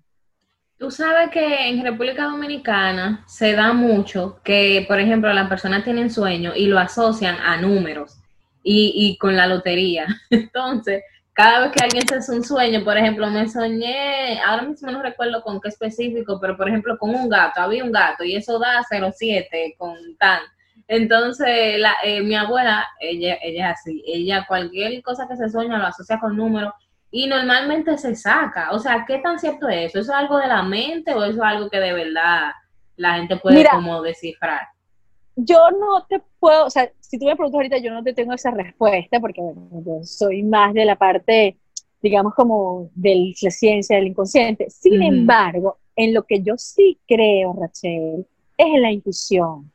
Tú 0.80 0.90
sabes 0.90 1.30
que 1.30 1.68
en 1.68 1.84
República 1.84 2.24
Dominicana 2.24 3.26
se 3.28 3.54
da 3.54 3.74
mucho 3.74 4.40
que, 4.46 4.86
por 4.88 4.98
ejemplo, 4.98 5.32
las 5.34 5.50
personas 5.50 5.84
tienen 5.84 6.10
sueños 6.10 6.56
y 6.56 6.68
lo 6.68 6.80
asocian 6.80 7.36
a 7.36 7.58
números 7.58 8.18
y, 8.64 8.94
y 8.96 9.18
con 9.18 9.36
la 9.36 9.46
lotería. 9.46 10.08
Entonces, 10.30 11.04
cada 11.34 11.60
vez 11.60 11.72
que 11.74 11.84
alguien 11.84 12.08
se 12.08 12.16
hace 12.16 12.32
un 12.32 12.46
sueño, 12.46 12.84
por 12.86 12.98
ejemplo, 12.98 13.30
me 13.30 13.50
soñé, 13.50 14.40
ahora 14.42 14.64
mismo 14.64 14.90
no 14.90 15.02
recuerdo 15.02 15.42
con 15.42 15.60
qué 15.60 15.68
específico, 15.68 16.40
pero 16.40 16.56
por 16.56 16.70
ejemplo 16.70 16.98
con 16.98 17.10
un 17.10 17.28
gato, 17.28 17.60
había 17.60 17.84
un 17.84 17.92
gato 17.92 18.24
y 18.24 18.38
eso 18.38 18.58
da 18.58 18.82
07 18.90 19.76
con 19.78 19.98
tan. 20.18 20.40
Entonces, 20.88 21.78
la, 21.78 21.96
eh, 22.04 22.22
mi 22.22 22.36
abuela, 22.36 22.88
ella, 23.02 23.38
ella 23.42 23.72
es 23.72 23.80
así, 23.80 24.04
ella 24.08 24.46
cualquier 24.48 25.02
cosa 25.02 25.28
que 25.28 25.36
se 25.36 25.50
sueña 25.50 25.78
lo 25.78 25.88
asocia 25.88 26.20
con 26.20 26.38
números 26.38 26.74
y 27.12 27.28
normalmente 27.28 27.98
se 27.98 28.16
saca. 28.16 28.72
O 28.72 28.80
sea, 28.80 29.06
¿qué 29.08 29.20
tan 29.20 29.40
cierto 29.40 29.68
es 29.68 29.90
eso? 29.90 30.00
¿Eso 30.00 30.12
es 30.12 30.18
algo 30.18 30.38
de 30.38 30.48
la 30.48 30.64
mente 30.64 31.14
o 31.14 31.24
eso 31.24 31.38
es 31.38 31.42
algo 31.42 31.70
que 31.70 31.80
de 31.80 31.94
verdad 31.94 32.52
la 32.96 33.16
gente 33.16 33.38
puede 33.38 33.66
como 33.70 34.02
descifrar? 34.02 34.62
Yo 35.36 35.72
no 35.72 36.06
te 36.08 36.22
puedo, 36.40 36.66
o 36.66 36.70
sea, 36.70 36.92
si 37.00 37.18
tú 37.18 37.26
me 37.26 37.36
preguntas 37.36 37.58
ahorita, 37.58 37.78
yo 37.78 37.94
no 37.94 38.04
te 38.04 38.14
tengo 38.14 38.34
esa 38.34 38.52
respuesta 38.52 39.20
porque, 39.20 39.42
bueno, 39.42 39.70
yo 39.86 40.04
soy 40.04 40.44
más 40.44 40.74
de 40.74 40.86
la 40.86 40.98
parte, 40.98 41.58
digamos, 42.02 42.34
como 42.36 42.90
de 42.94 43.34
la 43.42 43.50
ciencia 43.50 43.96
del 43.96 44.08
inconsciente. 44.08 44.70
Sin 44.70 45.02
embargo, 45.02 45.78
en 45.96 46.14
lo 46.14 46.24
que 46.24 46.42
yo 46.42 46.56
sí 46.58 47.00
creo, 47.08 47.56
Rachel, 47.60 48.26
es 48.58 48.68
en 48.68 48.82
la 48.82 48.92
intuición. 48.92 49.72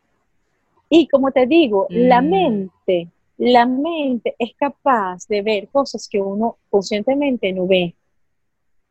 Y 0.90 1.09
como 1.09 1.33
te 1.33 1.47
digo, 1.47 1.87
la 1.88 2.20
mm. 2.20 2.29
mente 2.29 3.09
la 3.37 3.66
mente 3.66 4.35
es 4.38 4.55
capaz 4.55 5.27
de 5.29 5.42
ver 5.42 5.68
cosas 5.68 6.09
que 6.09 6.20
uno 6.20 6.59
conscientemente 6.70 7.53
no 7.53 7.66
ve. 7.66 7.94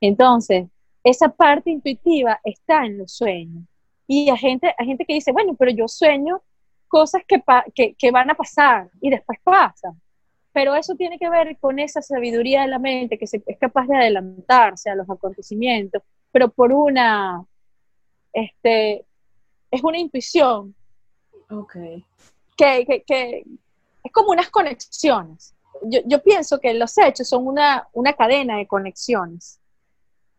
Entonces, 0.01 0.67
esa 1.03 1.29
parte 1.29 1.69
intuitiva 1.69 2.39
está 2.43 2.85
en 2.85 2.97
los 2.97 3.13
sueños. 3.13 3.63
Y 4.07 4.29
hay 4.29 4.37
gente, 4.37 4.73
hay 4.77 4.85
gente 4.85 5.05
que 5.05 5.13
dice, 5.13 5.31
bueno, 5.31 5.55
pero 5.55 5.71
yo 5.71 5.87
sueño 5.87 6.41
cosas 6.87 7.23
que, 7.27 7.41
que, 7.97 8.11
van 8.11 8.29
a 8.29 8.35
pasar 8.35 8.89
y 9.01 9.09
después 9.09 9.39
pasan. 9.43 9.99
Pero 10.51 10.75
eso 10.75 10.93
tiene 10.95 11.17
que 11.17 11.29
ver 11.29 11.57
con 11.57 11.79
esa 11.79 12.01
sabiduría 12.01 12.61
de 12.61 12.67
la 12.67 12.79
mente 12.79 13.17
que 13.17 13.25
es 13.25 13.57
capaz 13.59 13.87
de 13.87 13.95
adelantarse 13.95 14.89
a 14.89 14.95
los 14.95 15.09
acontecimientos, 15.09 16.03
pero 16.31 16.49
por 16.49 16.71
una, 16.71 17.43
este, 18.31 19.05
es 19.71 19.83
una 19.83 19.97
intuición. 19.97 20.75
Okay. 21.49 22.03
que, 22.55 23.03
que, 23.05 23.43
es 24.03 24.11
como 24.11 24.31
unas 24.31 24.49
conexiones. 24.49 25.55
Yo, 26.05 26.21
pienso 26.21 26.59
que 26.59 26.73
los 26.73 26.97
hechos 26.97 27.27
son 27.27 27.47
una, 27.47 27.87
una 27.93 28.13
cadena 28.13 28.57
de 28.57 28.67
conexiones. 28.67 29.59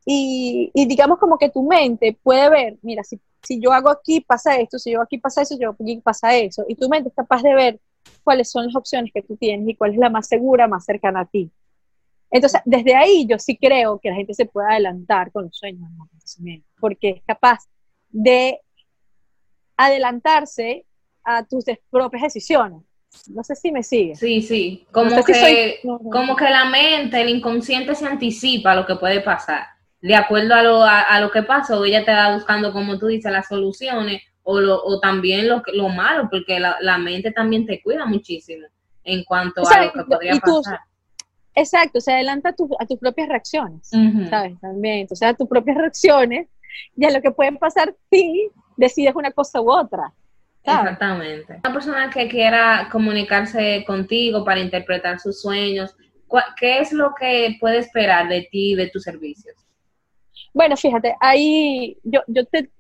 Y, 0.07 0.71
digamos 0.75 1.19
como 1.19 1.39
que 1.39 1.51
tu 1.51 1.63
mente 1.63 2.17
puede 2.23 2.49
ver, 2.51 2.79
mira, 2.83 3.03
si, 3.03 3.21
si 3.43 3.61
yo 3.61 3.73
hago 3.73 3.91
aquí 3.91 4.21
pasa 4.21 4.57
esto, 4.57 4.79
si 4.79 4.93
yo 4.93 4.99
hago 4.99 5.05
aquí 5.05 5.19
pasa 5.19 5.43
eso, 5.43 5.57
yo 5.59 5.71
aquí 5.71 6.01
pasa 6.03 6.35
eso. 6.37 6.65
Y 6.69 6.77
tu 6.77 6.89
mente 6.89 7.09
es 7.09 7.15
capaz 7.15 7.43
de 7.43 7.55
ver 7.55 7.81
cuáles 8.23 8.51
son 8.51 8.67
las 8.67 8.77
opciones 8.77 9.11
que 9.13 9.23
tú 9.23 9.37
tienes 9.37 9.69
y 9.69 9.77
cuál 9.77 9.93
es 9.93 9.99
la 9.99 10.11
más 10.11 10.29
segura, 10.29 10.69
más 10.69 10.85
cercana 10.85 11.21
a 11.21 11.27
ti. 11.27 11.51
Entonces, 12.31 12.61
desde 12.65 12.95
ahí 12.97 13.27
yo 13.27 13.39
sí 13.39 13.57
creo 13.57 13.99
que 14.01 14.11
la 14.11 14.17
gente 14.17 14.35
se 14.35 14.47
puede 14.47 14.69
adelantar 14.69 15.31
con 15.31 15.45
los 15.45 15.57
sueños, 15.57 15.89
porque 16.81 17.11
es 17.11 17.23
capaz 17.25 17.61
de 18.09 18.61
adelantarse 19.77 20.87
a 21.23 21.45
tus 21.45 21.65
propias 21.91 22.23
decisiones. 22.25 22.83
No 23.29 23.43
sé 23.43 23.55
si 23.55 23.73
me 23.73 23.83
sigue. 23.83 24.17
Sí, 24.17 24.43
sí. 24.43 24.87
Como, 24.93 25.25
que, 25.25 25.81
como 26.11 26.37
que 26.37 26.45
la 26.45 26.67
mente, 26.67 27.21
el 27.21 27.29
inconsciente 27.29 27.95
se 27.95 28.07
anticipa 28.07 28.73
a 28.73 28.77
lo 28.77 28.87
que 28.87 28.97
puede 28.97 29.21
pasar. 29.21 29.67
De 30.01 30.15
acuerdo 30.15 30.55
a 30.55 30.63
lo, 30.63 30.83
a, 30.83 31.19
lo 31.21 31.31
que 31.31 31.43
pasa, 31.43 31.79
o 31.79 31.85
ella 31.85 32.05
te 32.05 32.13
va 32.13 32.35
buscando, 32.35 32.73
como 32.73 32.99
tú 32.99 33.07
dices, 33.07 33.33
las 33.33 33.49
soluciones 33.49 34.23
o, 34.43 34.61
lo, 34.61 34.83
o 34.85 35.01
también 35.01 35.49
lo, 35.49 35.63
lo 35.73 35.89
malo, 35.89 36.29
porque 36.31 36.61
la, 36.61 36.99
mente 36.99 37.33
también 37.33 37.65
te 37.65 37.83
cuida 37.83 38.05
muchísimo 38.05 38.67
en 39.03 39.25
cuanto 39.25 39.63
a 39.67 39.85
lo 39.87 39.93
que 39.93 40.05
podría 40.05 40.37
pasar. 40.37 40.81
exacto, 41.55 42.01
se 42.01 42.13
adelanta 42.13 42.51
a, 42.51 42.55
a 42.81 42.87
tus 42.87 42.99
propias 42.99 43.29
reacciones, 43.29 43.89
¿sabes? 44.29 44.61
También, 44.61 44.99
entonces 44.99 45.27
a 45.27 45.35
tus 45.35 45.49
propias 45.49 45.77
reacciones 45.79 46.49
y 46.97 47.05
a 47.07 47.11
lo 47.11 47.23
que 47.23 47.31
pueden 47.31 47.57
pasar 47.57 47.95
si 48.11 48.51
decides 48.77 49.15
una 49.15 49.31
cosa 49.31 49.61
u 49.61 49.71
otra. 49.71 50.13
Exactamente. 50.65 51.61
Una 51.63 51.73
persona 51.73 52.11
que 52.11 52.29
quiera 52.29 52.89
comunicarse 52.91 53.85
contigo 53.87 54.45
para 54.45 54.61
interpretar 54.61 55.21
sus 55.21 55.41
sueños, 55.41 55.95
¿qué 56.59 56.79
es 56.79 56.93
lo 56.93 57.15
que 57.15 57.57
puede 57.61 57.79
esperar 57.79 58.29
de 58.29 58.49
ti, 58.51 58.75
de 58.75 58.89
tus 58.89 59.03
servicios? 59.03 59.55
Bueno, 60.55 60.77
fíjate, 60.77 61.17
ahí 61.21 61.99
yo, 62.03 62.21
yo 62.29 62.47
te, 62.47 62.71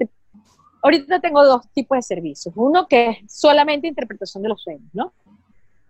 ahorita 0.82 1.20
tengo 1.20 1.44
dos 1.44 1.68
tipos 1.72 1.98
de 1.98 2.02
servicios. 2.02 2.54
Uno 2.56 2.88
que 2.88 3.10
es 3.10 3.18
solamente 3.28 3.86
interpretación 3.86 4.42
de 4.42 4.48
los 4.48 4.62
sueños, 4.62 4.88
¿no? 4.94 5.12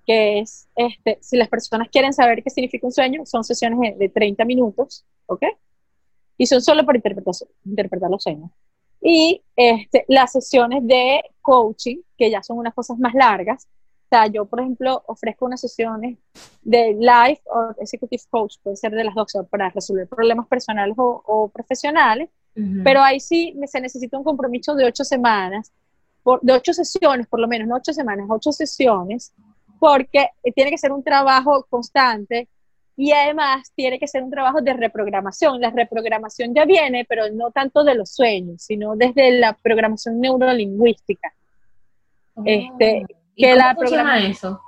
Que 0.04 0.40
es, 0.40 0.68
este, 0.74 1.18
si 1.20 1.37
las 1.37 1.48
personas 1.48 1.88
quieren 1.90 2.12
saber 2.12 2.42
qué 2.42 2.50
significa 2.50 2.87
un 2.87 2.92
sueño, 2.92 3.24
son 3.24 3.44
sesiones 3.44 3.98
de 3.98 4.09
30 4.09 4.44
minutos, 4.44 5.04
¿ok? 5.26 5.44
Y 6.37 6.46
son 6.46 6.61
solo 6.61 6.85
para 6.85 6.98
interpretar 6.98 8.11
los 8.11 8.22
sueños 8.22 8.50
y 9.06 9.42
este, 9.54 10.06
las 10.08 10.32
sesiones 10.32 10.84
de 10.86 11.22
coaching, 11.42 11.98
que 12.16 12.30
ya 12.30 12.42
son 12.42 12.56
unas 12.56 12.72
cosas 12.72 12.98
más 12.98 13.12
largas. 13.12 13.66
O 13.66 14.08
sea, 14.08 14.26
yo, 14.28 14.46
por 14.46 14.60
ejemplo, 14.60 15.02
ofrezco 15.06 15.44
unas 15.44 15.60
sesiones 15.60 16.16
de 16.62 16.94
life 16.98 17.42
o 17.44 17.74
executive 17.78 18.22
coach, 18.30 18.56
puede 18.62 18.76
ser 18.76 18.92
de 18.92 19.04
las 19.04 19.14
dos, 19.14 19.30
para 19.50 19.68
resolver 19.68 20.08
problemas 20.08 20.48
personales 20.48 20.94
o, 20.96 21.50
profesionales, 21.52 22.30
pero 22.84 23.02
ahí 23.02 23.18
sí 23.18 23.54
se 23.66 23.80
necesita 23.80 24.16
un 24.16 24.24
compromiso 24.24 24.74
de 24.74 24.86
ocho 24.86 25.04
semanas, 25.04 25.72
por, 26.22 26.40
de 26.40 26.52
ocho 26.52 26.72
sesiones, 26.72 27.26
por 27.26 27.40
lo 27.40 27.48
menos, 27.48 27.68
no 27.68 27.76
ocho 27.76 27.92
semanas, 27.92 28.26
ocho 28.30 28.52
sesiones, 28.52 29.34
porque 29.80 30.28
tiene 30.54 30.70
que 30.70 30.78
ser 30.78 30.92
un 30.92 31.02
trabajo 31.02 31.66
constante 31.68 32.48
y 32.96 33.12
además 33.12 33.72
tiene 33.74 33.98
que 33.98 34.07
ser 34.07 34.22
un 34.22 34.30
trabajo 34.30 34.61
de 34.61 34.72
reprogramación. 34.72 35.61
La 35.61 35.70
reprogramación 35.70 36.54
ya 36.54 36.64
viene, 36.64 37.04
pero 37.09 37.30
no 37.33 37.50
tanto 37.50 37.83
de 37.83 37.94
los 37.94 38.11
sueños, 38.11 38.62
sino 38.62 38.94
desde 38.96 39.33
la 39.33 39.52
programación 39.54 40.20
neurolingüística. 40.20 41.33
Oh. 42.35 42.42
Este, 42.44 43.04
¿Y 43.35 43.42
que 43.42 43.50
cómo 43.50 43.62
la 43.62 43.74
funciona 43.74 44.26
eso? 44.26 44.61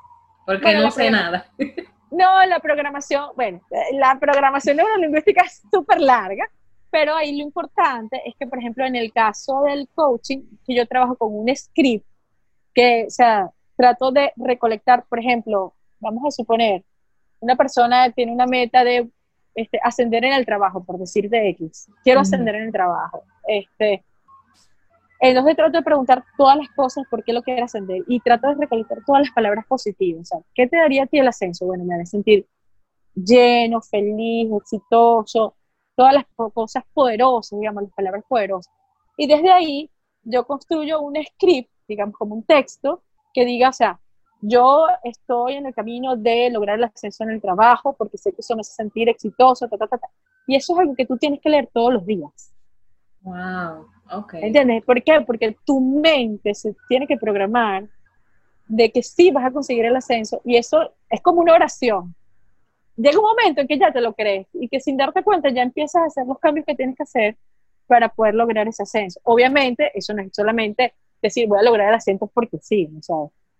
Porque 0.44 0.74
no 0.74 0.90
sé 0.90 1.10
nada. 1.10 1.46
No, 2.08 2.46
la 2.46 2.60
programación, 2.60 3.30
bueno, 3.34 3.60
la 3.92 4.16
programación 4.18 4.76
neurolingüística 4.76 5.42
es 5.42 5.60
súper 5.70 6.00
larga, 6.00 6.48
pero 6.88 7.16
ahí 7.16 7.36
lo 7.36 7.42
importante 7.42 8.22
es 8.24 8.34
que, 8.38 8.46
por 8.46 8.60
ejemplo, 8.60 8.86
en 8.86 8.94
el 8.94 9.12
caso 9.12 9.62
del 9.62 9.88
coaching, 9.92 10.38
que 10.64 10.76
yo 10.76 10.86
trabajo 10.86 11.16
con 11.16 11.34
un 11.34 11.54
script, 11.54 12.06
que, 12.72 13.06
o 13.08 13.10
sea, 13.10 13.50
trato 13.76 14.12
de 14.12 14.32
recolectar, 14.36 15.04
por 15.08 15.18
ejemplo, 15.18 15.74
vamos 15.98 16.22
a 16.26 16.30
suponer, 16.30 16.84
una 17.46 17.56
persona 17.56 18.10
tiene 18.10 18.32
una 18.32 18.46
meta 18.46 18.82
de 18.82 19.08
este, 19.54 19.78
ascender 19.82 20.24
en 20.24 20.32
el 20.32 20.44
trabajo, 20.44 20.84
por 20.84 20.98
decir 20.98 21.30
de 21.30 21.50
X, 21.50 21.88
quiero 22.02 22.20
ascender 22.20 22.56
en 22.56 22.64
el 22.64 22.72
trabajo. 22.72 23.22
Este, 23.46 24.04
entonces 25.20 25.54
trato 25.54 25.78
de 25.78 25.84
preguntar 25.84 26.24
todas 26.36 26.56
las 26.56 26.68
cosas 26.70 27.04
por 27.08 27.22
qué 27.22 27.32
lo 27.32 27.42
quiere 27.42 27.62
ascender 27.62 28.02
y 28.08 28.20
trato 28.20 28.48
de 28.48 28.54
recolectar 28.54 28.98
todas 29.06 29.22
las 29.22 29.30
palabras 29.30 29.64
positivas. 29.66 30.28
¿Qué 30.54 30.66
te 30.66 30.76
daría 30.76 31.04
a 31.04 31.06
ti 31.06 31.18
el 31.18 31.28
ascenso? 31.28 31.66
Bueno, 31.66 31.84
me 31.84 31.94
haría 31.94 32.06
sentir 32.06 32.46
lleno, 33.14 33.80
feliz, 33.80 34.50
exitoso, 34.60 35.54
todas 35.94 36.14
las 36.14 36.24
cosas 36.52 36.82
poderosas, 36.92 37.58
digamos, 37.58 37.84
las 37.84 37.92
palabras 37.92 38.24
poderosas. 38.28 38.74
Y 39.16 39.28
desde 39.28 39.50
ahí 39.50 39.88
yo 40.24 40.44
construyo 40.46 41.00
un 41.00 41.14
script, 41.24 41.70
digamos, 41.86 42.16
como 42.16 42.34
un 42.34 42.42
texto 42.42 43.04
que 43.32 43.44
diga, 43.46 43.68
o 43.68 43.72
sea, 43.72 44.00
yo 44.40 44.86
estoy 45.02 45.54
en 45.54 45.66
el 45.66 45.74
camino 45.74 46.16
de 46.16 46.50
lograr 46.50 46.78
el 46.78 46.84
ascenso 46.84 47.24
en 47.24 47.30
el 47.30 47.40
trabajo 47.40 47.94
porque 47.94 48.18
sé 48.18 48.32
que 48.32 48.40
eso 48.40 48.54
me 48.54 48.60
hace 48.60 48.74
sentir 48.74 49.08
exitoso, 49.08 49.68
ta, 49.68 49.76
ta, 49.76 49.86
ta, 49.86 50.00
Y 50.46 50.56
eso 50.56 50.74
es 50.74 50.78
algo 50.80 50.94
que 50.94 51.06
tú 51.06 51.16
tienes 51.16 51.40
que 51.40 51.50
leer 51.50 51.68
todos 51.72 51.92
los 51.92 52.06
días. 52.06 52.52
Wow, 53.22 53.88
ok. 54.12 54.34
¿Entiendes? 54.34 54.84
¿Por 54.84 55.02
qué? 55.02 55.20
Porque 55.26 55.56
tu 55.64 55.80
mente 55.80 56.54
se 56.54 56.74
tiene 56.88 57.06
que 57.06 57.16
programar 57.16 57.88
de 58.68 58.90
que 58.90 59.02
sí 59.02 59.30
vas 59.30 59.44
a 59.44 59.50
conseguir 59.50 59.84
el 59.84 59.96
ascenso 59.96 60.40
y 60.44 60.56
eso 60.56 60.92
es 61.08 61.20
como 61.22 61.40
una 61.40 61.54
oración. 61.54 62.14
Llega 62.96 63.18
un 63.18 63.24
momento 63.24 63.60
en 63.60 63.68
que 63.68 63.78
ya 63.78 63.92
te 63.92 64.00
lo 64.00 64.14
crees 64.14 64.46
y 64.54 64.68
que 64.68 64.80
sin 64.80 64.96
darte 64.96 65.22
cuenta 65.22 65.50
ya 65.50 65.62
empiezas 65.62 66.02
a 66.02 66.06
hacer 66.06 66.26
los 66.26 66.38
cambios 66.38 66.66
que 66.66 66.74
tienes 66.74 66.96
que 66.96 67.02
hacer 67.02 67.36
para 67.86 68.08
poder 68.08 68.34
lograr 68.34 68.66
ese 68.68 68.82
ascenso. 68.82 69.20
Obviamente, 69.24 69.90
eso 69.94 70.14
no 70.14 70.22
es 70.22 70.30
solamente 70.32 70.94
decir, 71.22 71.48
voy 71.48 71.58
a 71.58 71.62
lograr 71.62 71.88
el 71.88 71.94
ascenso 71.94 72.26
porque 72.26 72.58
sí, 72.60 72.88
o 72.98 73.02
sea, 73.02 73.16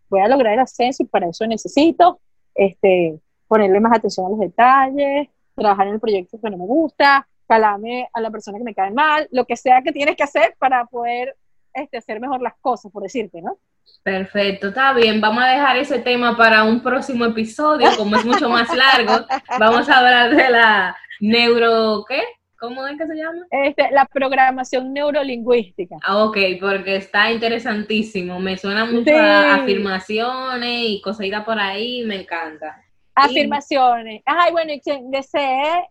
voy 0.09 0.21
a 0.21 0.29
lograr 0.29 0.55
el 0.55 0.61
ascenso 0.61 1.03
y 1.03 1.07
para 1.07 1.29
eso 1.29 1.47
necesito 1.47 2.21
este, 2.55 3.19
ponerle 3.49 3.81
más 3.81 3.97
atención 3.97 4.27
a 4.27 4.31
los 4.31 4.41
detalles, 4.41 5.29
trabajar 5.55 5.87
en 5.89 5.95
el 5.95 6.01
proyecto 6.01 6.39
que 6.41 6.51
no 6.51 6.59
me 6.59 6.67
gusta, 6.67 7.27
calarme 7.47 8.09
a 8.13 8.21
la 8.21 8.31
persona 8.31 8.59
que 8.59 8.65
me 8.65 8.75
cae 8.75 8.91
mal, 8.91 9.29
lo 9.31 9.45
que 9.45 9.57
sea 9.57 9.83
que 9.83 9.93
tienes 9.93 10.17
que 10.17 10.23
hacer 10.23 10.55
para 10.59 10.85
poder 10.87 11.37
este, 11.73 11.99
hacer 11.99 12.21
mejor 12.21 12.41
las 12.43 12.55
cosas, 12.61 12.91
por 12.91 13.03
decirte, 13.03 13.41
¿no? 13.43 13.59
Perfecto, 14.03 14.69
está 14.69 14.93
bien. 14.93 15.21
Vamos 15.21 15.43
a 15.45 15.49
dejar 15.49 15.77
ese 15.77 15.99
tema 15.99 16.37
para 16.37 16.65
un 16.65 16.83
próximo 16.83 17.25
episodio, 17.25 17.89
como 17.97 18.17
es 18.17 18.25
mucho 18.25 18.49
más 18.49 18.69
largo. 18.75 19.27
Vamos 19.59 19.89
a 19.89 19.99
hablar 19.99 20.35
de 20.35 20.51
la 20.51 20.97
neuro, 21.21 22.05
¿qué? 22.09 22.23
¿Cómo 22.59 22.87
es 22.87 22.97
que 22.97 23.07
se 23.07 23.15
llama? 23.15 23.47
Este, 23.51 23.91
la 23.91 24.07
programación 24.07 24.93
neurolingüística. 24.93 25.97
Ah, 26.03 26.25
ok, 26.25 26.39
porque 26.61 26.97
está 26.97 27.31
interesantísimo. 27.31 28.41
Me 28.41 28.57
suena 28.57 28.87
mucho 28.87 29.15
a 29.15 29.57
afirmaciones 29.57 30.83
y 30.89 31.01
cositas 31.03 31.45
por 31.45 31.59
ahí, 31.59 32.05
me 32.05 32.23
encanta. 32.23 32.83
Afirmaciones. 33.15 34.23
Ay, 34.25 34.53
bueno, 34.53 34.73
y 34.73 34.81
quien 34.81 35.11
desee 35.11 35.85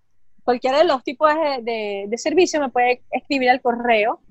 cualquiera 0.43 0.77
de 0.77 0.85
los 0.85 1.03
tipos 1.03 1.29
de, 1.63 2.05
de, 2.07 2.17
servicio 2.17 2.59
me 2.59 2.69
puede 2.69 3.03
escribir 3.11 3.49
al 3.49 3.61
correo, 3.61 4.21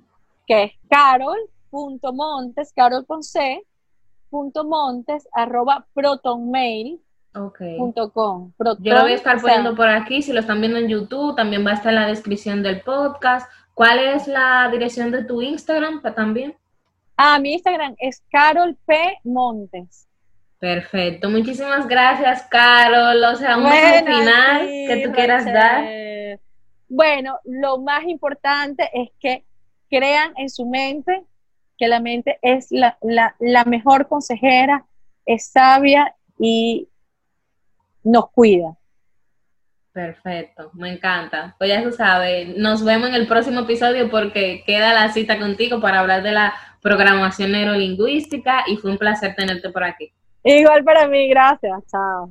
que 0.46 0.62
es 0.62 0.72
carol.montes, 0.88 2.72
carol 2.72 3.04
con 3.04 3.22
C, 3.22 3.62
punto 4.30 4.64
montes, 4.64 5.28
arroba 5.32 5.86
protonmail, 5.92 7.00
Okay. 7.36 7.78
Yo 7.78 8.94
lo 8.94 9.02
voy 9.02 9.12
a 9.12 9.16
estar 9.16 9.40
poniendo 9.40 9.74
por 9.74 9.88
aquí, 9.88 10.22
si 10.22 10.32
lo 10.32 10.38
están 10.38 10.60
viendo 10.60 10.78
en 10.78 10.88
YouTube, 10.88 11.34
también 11.34 11.66
va 11.66 11.72
a 11.72 11.74
estar 11.74 11.92
en 11.92 12.00
la 12.00 12.06
descripción 12.06 12.62
del 12.62 12.80
podcast. 12.82 13.50
¿Cuál 13.74 13.98
es 13.98 14.28
la 14.28 14.68
dirección 14.70 15.10
de 15.10 15.24
tu 15.24 15.42
Instagram 15.42 16.00
también? 16.14 16.54
Ah, 17.16 17.40
mi 17.40 17.54
Instagram 17.54 17.96
es 17.98 18.22
Carol 18.30 18.76
P. 18.86 19.18
Montes. 19.24 20.06
Perfecto, 20.60 21.28
muchísimas 21.28 21.88
gracias, 21.88 22.42
Carol. 22.48 23.24
O 23.24 23.34
sea, 23.34 23.56
un 23.56 23.66
final 23.66 24.60
que 24.60 25.02
tú 25.04 25.12
quieras 25.12 25.44
dar. 25.44 25.84
Bueno, 26.88 27.40
lo 27.44 27.78
más 27.78 28.04
importante 28.04 28.88
es 28.94 29.10
que 29.18 29.44
crean 29.90 30.32
en 30.36 30.48
su 30.48 30.66
mente 30.66 31.24
que 31.76 31.88
la 31.88 31.98
mente 31.98 32.38
es 32.42 32.68
la, 32.70 32.96
la 33.40 33.64
mejor 33.64 34.06
consejera, 34.06 34.86
es 35.26 35.48
sabia 35.48 36.14
y 36.38 36.88
nos 38.04 38.30
cuida. 38.30 38.76
Perfecto, 39.92 40.70
me 40.74 40.92
encanta. 40.92 41.54
Pues 41.56 41.70
ya 41.70 41.82
tú 41.82 41.92
sabes, 41.92 42.56
nos 42.56 42.84
vemos 42.84 43.08
en 43.08 43.14
el 43.14 43.28
próximo 43.28 43.60
episodio 43.60 44.10
porque 44.10 44.64
queda 44.66 44.92
la 44.92 45.12
cita 45.12 45.38
contigo 45.38 45.80
para 45.80 46.00
hablar 46.00 46.22
de 46.22 46.32
la 46.32 46.52
programación 46.82 47.52
neurolingüística 47.52 48.64
y 48.66 48.76
fue 48.76 48.90
un 48.90 48.98
placer 48.98 49.34
tenerte 49.36 49.70
por 49.70 49.84
aquí. 49.84 50.12
Igual 50.42 50.84
para 50.84 51.06
mí, 51.06 51.28
gracias. 51.28 51.80
Chao. 51.90 52.30